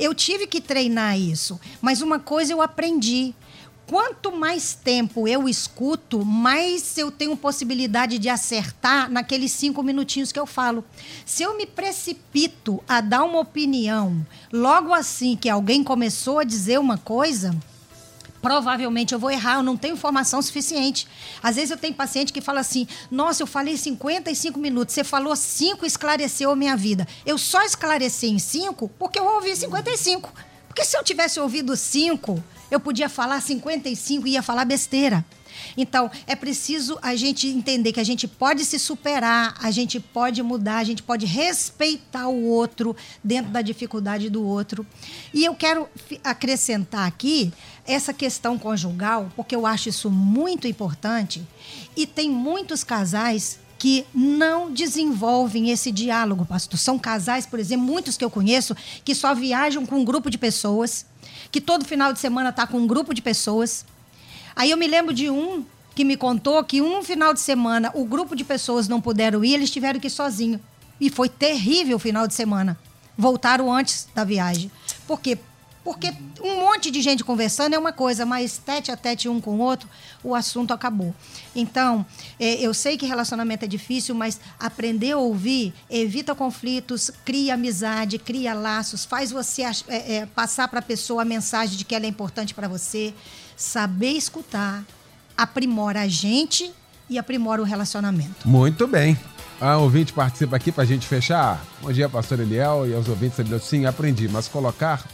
[0.00, 3.34] Eu tive que treinar isso, mas uma coisa eu aprendi.
[3.86, 10.38] Quanto mais tempo eu escuto, mais eu tenho possibilidade de acertar naqueles cinco minutinhos que
[10.38, 10.82] eu falo.
[11.26, 16.78] Se eu me precipito a dar uma opinião logo assim que alguém começou a dizer
[16.78, 17.54] uma coisa,
[18.40, 21.06] provavelmente eu vou errar, eu não tenho informação suficiente.
[21.42, 25.34] Às vezes eu tenho paciente que fala assim: nossa, eu falei 55 minutos, você falou
[25.36, 27.06] 5, esclareceu a minha vida.
[27.24, 30.32] Eu só esclareci em 5 porque eu ouvi 55.
[30.68, 35.24] Porque se eu tivesse ouvido 5, eu podia falar 55 e ia falar besteira.
[35.76, 40.42] Então, é preciso a gente entender que a gente pode se superar, a gente pode
[40.42, 44.86] mudar, a gente pode respeitar o outro dentro da dificuldade do outro.
[45.32, 45.88] E eu quero
[46.22, 47.52] acrescentar aqui
[47.86, 51.46] essa questão conjugal, porque eu acho isso muito importante.
[51.96, 56.78] E tem muitos casais que não desenvolvem esse diálogo, pastor.
[56.78, 60.36] São casais, por exemplo, muitos que eu conheço, que só viajam com um grupo de
[60.36, 61.06] pessoas,
[61.50, 63.86] que todo final de semana está com um grupo de pessoas.
[64.54, 65.64] Aí eu me lembro de um
[65.94, 69.54] que me contou que um final de semana o grupo de pessoas não puderam ir,
[69.54, 70.60] eles tiveram que ir sozinho.
[71.00, 72.78] E foi terrível o final de semana.
[73.16, 74.70] Voltaram antes da viagem.
[75.06, 75.38] Por quê?
[75.82, 76.12] Porque
[76.42, 79.58] um monte de gente conversando é uma coisa, mas tete a tete um com o
[79.60, 79.88] outro,
[80.22, 81.14] o assunto acabou.
[81.56, 82.04] Então,
[82.38, 88.18] é, eu sei que relacionamento é difícil, mas aprender a ouvir evita conflitos, cria amizade,
[88.18, 92.04] cria laços, faz você é, é, passar para a pessoa a mensagem de que ela
[92.04, 93.14] é importante para você.
[93.56, 94.84] Saber escutar
[95.36, 96.72] aprimora a gente
[97.08, 98.46] e aprimora o relacionamento.
[98.46, 99.18] Muito bem.
[99.60, 101.62] A ouvinte participa aqui para a gente fechar.
[101.82, 103.36] Bom dia, pastor Eliel e aos ouvintes.
[103.62, 105.04] Sim, aprendi, mas colocar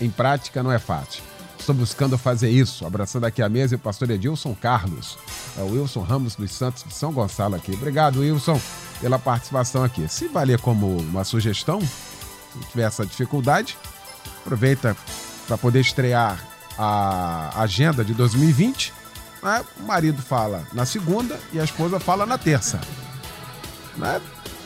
[0.00, 1.22] em prática não é fácil.
[1.58, 5.18] Estou buscando fazer isso, abraçando aqui a mesa e o pastor Edilson Carlos.
[5.58, 7.72] É o Wilson Ramos dos Santos de São Gonçalo aqui.
[7.72, 8.60] Obrigado, Wilson,
[9.00, 10.06] pela participação aqui.
[10.08, 13.76] Se valer como uma sugestão, se tiver essa dificuldade,
[14.44, 14.96] aproveita
[15.46, 16.38] para poder estrear
[16.78, 18.92] a agenda de 2020.
[19.42, 19.64] Né?
[19.80, 22.80] O marido fala na segunda e a esposa fala na terça.
[23.96, 24.20] Né?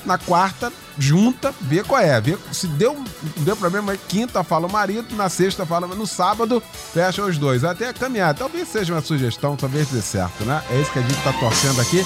[0.04, 2.20] Na quarta, junta, vê qual é.
[2.20, 3.02] Vê, se deu,
[3.38, 7.64] deu problema, quinta fala o marido, na sexta fala, no sábado fecha os dois.
[7.64, 8.34] Até caminhar.
[8.34, 10.62] Talvez seja uma sugestão, talvez dê certo, né?
[10.70, 12.04] É isso que a gente está torcendo aqui.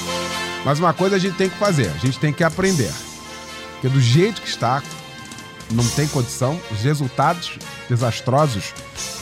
[0.65, 2.93] Mas uma coisa a gente tem que fazer, a gente tem que aprender.
[3.75, 4.83] Porque do jeito que está,
[5.71, 8.73] não tem condição, os resultados desastrosos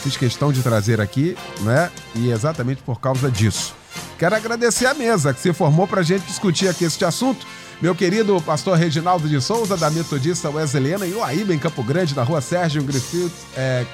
[0.03, 1.91] fiz questão de trazer aqui, né?
[2.14, 3.75] E é exatamente por causa disso.
[4.18, 7.46] Quero agradecer a mesa que se formou para a gente discutir aqui este assunto.
[7.80, 12.22] Meu querido pastor Reginaldo de Souza, da Metodista Wesleyana, em Uaíba, em Campo Grande, na
[12.22, 13.84] rua Sérgio Griffith, é,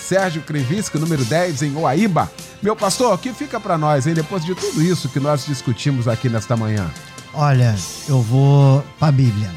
[0.00, 2.32] Sérgio Krivisk, número 10, em Uaíba.
[2.62, 6.08] Meu pastor, o que fica para nós, hein, depois de tudo isso que nós discutimos
[6.08, 6.90] aqui nesta manhã?
[7.34, 7.76] Olha,
[8.08, 9.50] eu vou para a Bíblia.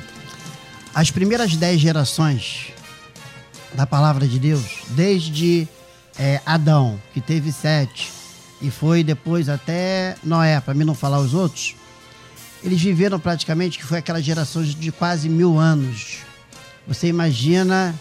[0.93, 2.74] As primeiras dez gerações
[3.74, 5.70] da palavra de Deus, desde
[6.20, 8.12] é, Adão, que teve sete,
[8.62, 11.76] e foi depois até Noé, para mim não falar os outros,
[12.64, 16.20] eles viveram praticamente, que foi aquela geração de quase mil anos.
[16.88, 17.95] Você imagina,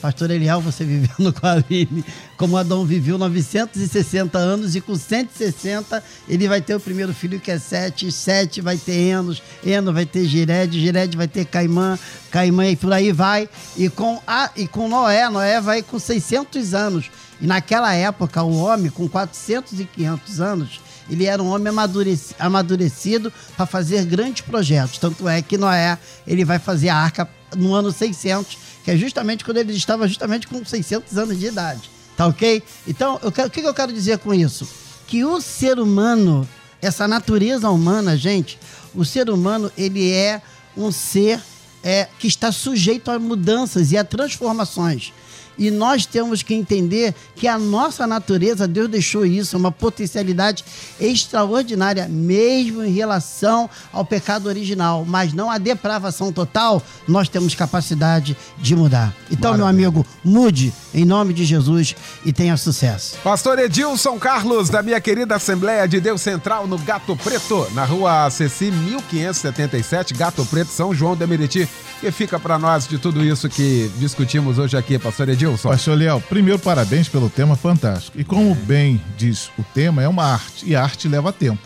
[0.00, 2.04] pastor Eliel, você vivendo com a Aline,
[2.36, 7.50] como Adão viveu 960 anos e com 160 ele vai ter o primeiro filho que
[7.50, 11.98] é Sete, Sete vai ter Enos, Eno vai ter Gired, Gired vai ter Caimã,
[12.30, 13.48] Caimã e por aí vai.
[13.76, 17.10] E com, a, e com Noé, Noé vai com 600 anos.
[17.40, 22.34] E naquela época, o homem com 400 e 500 anos, ele era um homem amadurecido,
[22.38, 24.98] amadurecido para fazer grandes projetos.
[24.98, 29.44] Tanto é que Noé ele vai fazer a arca no ano 600, que é justamente
[29.44, 31.90] quando ele estava justamente com 600 anos de idade.
[32.16, 32.62] Tá ok?
[32.86, 34.66] Então, o que, que eu quero dizer com isso?
[35.06, 36.48] Que o ser humano,
[36.80, 38.58] essa natureza humana, gente,
[38.94, 40.40] o ser humano ele é
[40.74, 41.40] um ser
[41.84, 45.12] é, que está sujeito a mudanças e a transformações.
[45.58, 50.64] E nós temos que entender que a nossa natureza, Deus deixou isso, uma potencialidade
[51.00, 58.36] extraordinária, mesmo em relação ao pecado original, mas não a depravação total, nós temos capacidade
[58.58, 59.14] de mudar.
[59.30, 59.80] Então, Maravilha.
[59.80, 61.94] meu amigo, mude em nome de Jesus
[62.24, 63.16] e tenha sucesso.
[63.22, 68.28] Pastor Edilson Carlos, da minha querida Assembleia de Deus Central, no Gato Preto, na rua
[68.30, 71.68] Ceci 1577, Gato Preto, São João de Meriti.
[72.00, 75.45] que fica para nós de tudo isso que discutimos hoje aqui, Pastor Edilson?
[75.46, 75.68] Edilson.
[75.68, 78.18] Pastor Leal, primeiro parabéns pelo tema fantástico.
[78.20, 80.66] E como bem diz o tema, é uma arte.
[80.66, 81.62] E a arte leva tempo.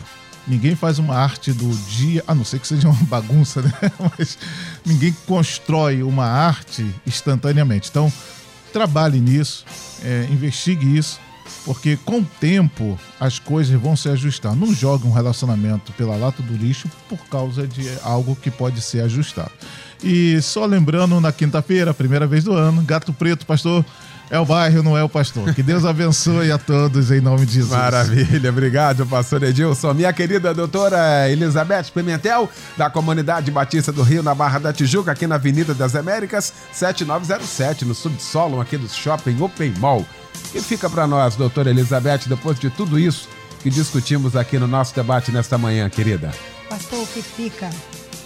[0.47, 3.73] Ninguém faz uma arte do dia, a não ser que seja uma bagunça, né?
[4.17, 4.37] Mas
[4.85, 7.89] ninguém constrói uma arte instantaneamente.
[7.89, 8.11] Então,
[8.71, 9.65] trabalhe nisso,
[10.03, 11.19] é, investigue isso,
[11.65, 14.55] porque com o tempo as coisas vão se ajustar.
[14.55, 19.01] Não jogue um relacionamento pela lata do lixo por causa de algo que pode ser
[19.01, 19.51] ajustado.
[20.03, 23.85] E só lembrando, na quinta-feira, primeira vez do ano, Gato Preto, pastor,
[24.31, 25.53] é o bairro, não é o pastor.
[25.53, 27.71] Que Deus abençoe a todos em nome de Jesus.
[27.71, 29.93] Maravilha, obrigado, pastor Edilson.
[29.93, 35.27] Minha querida doutora Elizabeth Pimentel, da comunidade Batista do Rio, na Barra da Tijuca, aqui
[35.27, 40.05] na Avenida das Américas, 7907, no subsolo aqui do Shopping Open Mall.
[40.55, 43.27] E fica para nós, doutora Elizabeth, depois de tudo isso
[43.61, 46.31] que discutimos aqui no nosso debate nesta manhã, querida?
[46.69, 47.69] Pastor, o que fica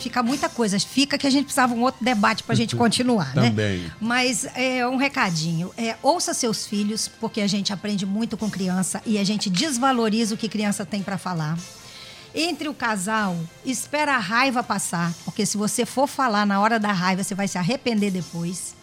[0.06, 0.80] fica muita coisa.
[0.80, 3.50] Fica que a gente precisava um outro debate para a gente continuar, né?
[3.50, 3.92] Também.
[4.00, 5.72] Mas é um recadinho.
[5.76, 10.36] É, ouça seus filhos, porque a gente aprende muito com criança e a gente desvaloriza
[10.36, 11.58] o que criança tem para falar.
[12.36, 13.36] Entre o casal,
[13.66, 17.48] espera a raiva passar, porque se você for falar na hora da raiva, você vai
[17.48, 18.76] se arrepender depois.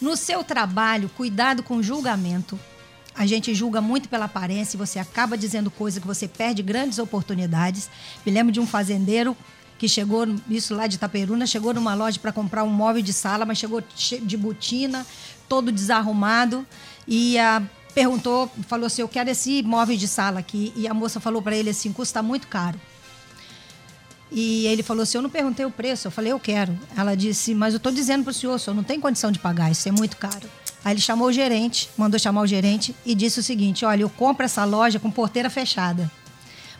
[0.00, 2.58] No seu trabalho, cuidado com o julgamento.
[3.14, 6.98] A gente julga muito pela aparência e você acaba dizendo coisa que você perde grandes
[6.98, 7.90] oportunidades.
[8.24, 9.36] Me lembro de um fazendeiro
[9.78, 13.44] que chegou, isso lá de Itaperuna, chegou numa loja para comprar um móvel de sala,
[13.44, 13.82] mas chegou
[14.22, 15.06] de botina,
[15.48, 16.66] todo desarrumado,
[17.06, 17.62] e a,
[17.94, 20.72] perguntou, falou assim: Eu quero esse móvel de sala aqui.
[20.76, 22.78] E a moça falou para ele assim: custa muito caro.
[24.30, 26.08] E ele falou assim: Eu não perguntei o preço.
[26.08, 26.76] Eu falei: Eu quero.
[26.96, 29.38] Ela disse: Mas eu estou dizendo para o senhor, o senhor não tem condição de
[29.38, 30.48] pagar, isso é muito caro.
[30.84, 34.10] Aí ele chamou o gerente, mandou chamar o gerente e disse o seguinte: Olha, eu
[34.10, 36.10] compro essa loja com porteira fechada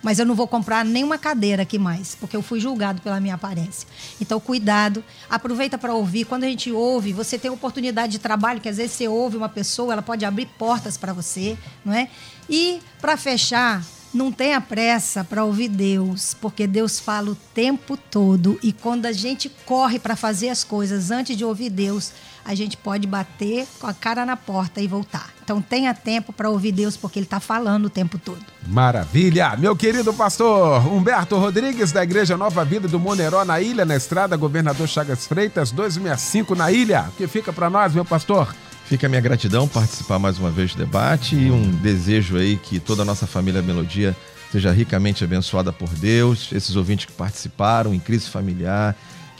[0.04, 3.34] mas eu não vou comprar nenhuma cadeira aqui mais, porque eu fui julgado pela minha
[3.34, 3.88] aparência.
[4.20, 6.26] Então, cuidado, aproveita para ouvir.
[6.26, 9.48] Quando a gente ouve, você tem oportunidade de trabalho, que às vezes você ouve uma
[9.48, 12.08] pessoa, ela pode abrir portas para você, não é?
[12.48, 13.82] E para fechar,
[14.12, 19.12] não tenha pressa para ouvir Deus, porque Deus fala o tempo todo e quando a
[19.12, 22.12] gente corre para fazer as coisas antes de ouvir Deus,
[22.44, 25.30] a gente pode bater com a cara na porta e voltar.
[25.42, 28.40] Então tenha tempo para ouvir Deus, porque Ele está falando o tempo todo.
[28.66, 29.56] Maravilha!
[29.56, 34.36] Meu querido pastor Humberto Rodrigues, da Igreja Nova Vida do Moneró, na ilha, na estrada
[34.36, 37.06] Governador Chagas Freitas, 265 na ilha.
[37.08, 38.54] O que fica para nós, meu pastor?
[38.86, 42.78] Fica a minha gratidão participar mais uma vez do debate e um desejo aí que
[42.78, 44.14] toda a nossa família Melodia
[44.52, 48.94] seja ricamente abençoada por Deus, esses ouvintes que participaram em crise familiar,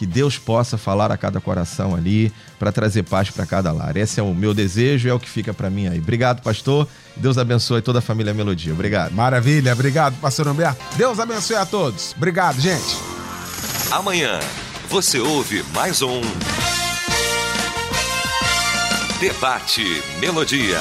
[0.04, 3.96] que Deus possa falar a cada coração ali para trazer paz para cada lar.
[3.96, 5.98] Esse é o meu desejo e é o que fica para mim aí.
[5.98, 6.86] Obrigado, pastor.
[7.16, 8.74] Deus abençoe toda a família Melodia.
[8.74, 9.12] Obrigado.
[9.12, 10.84] Maravilha, obrigado, pastor Humberto.
[10.96, 12.12] Deus abençoe a todos.
[12.16, 12.98] Obrigado, gente.
[13.90, 14.38] Amanhã
[14.90, 16.20] você ouve mais um
[19.20, 20.78] Debate Melodia.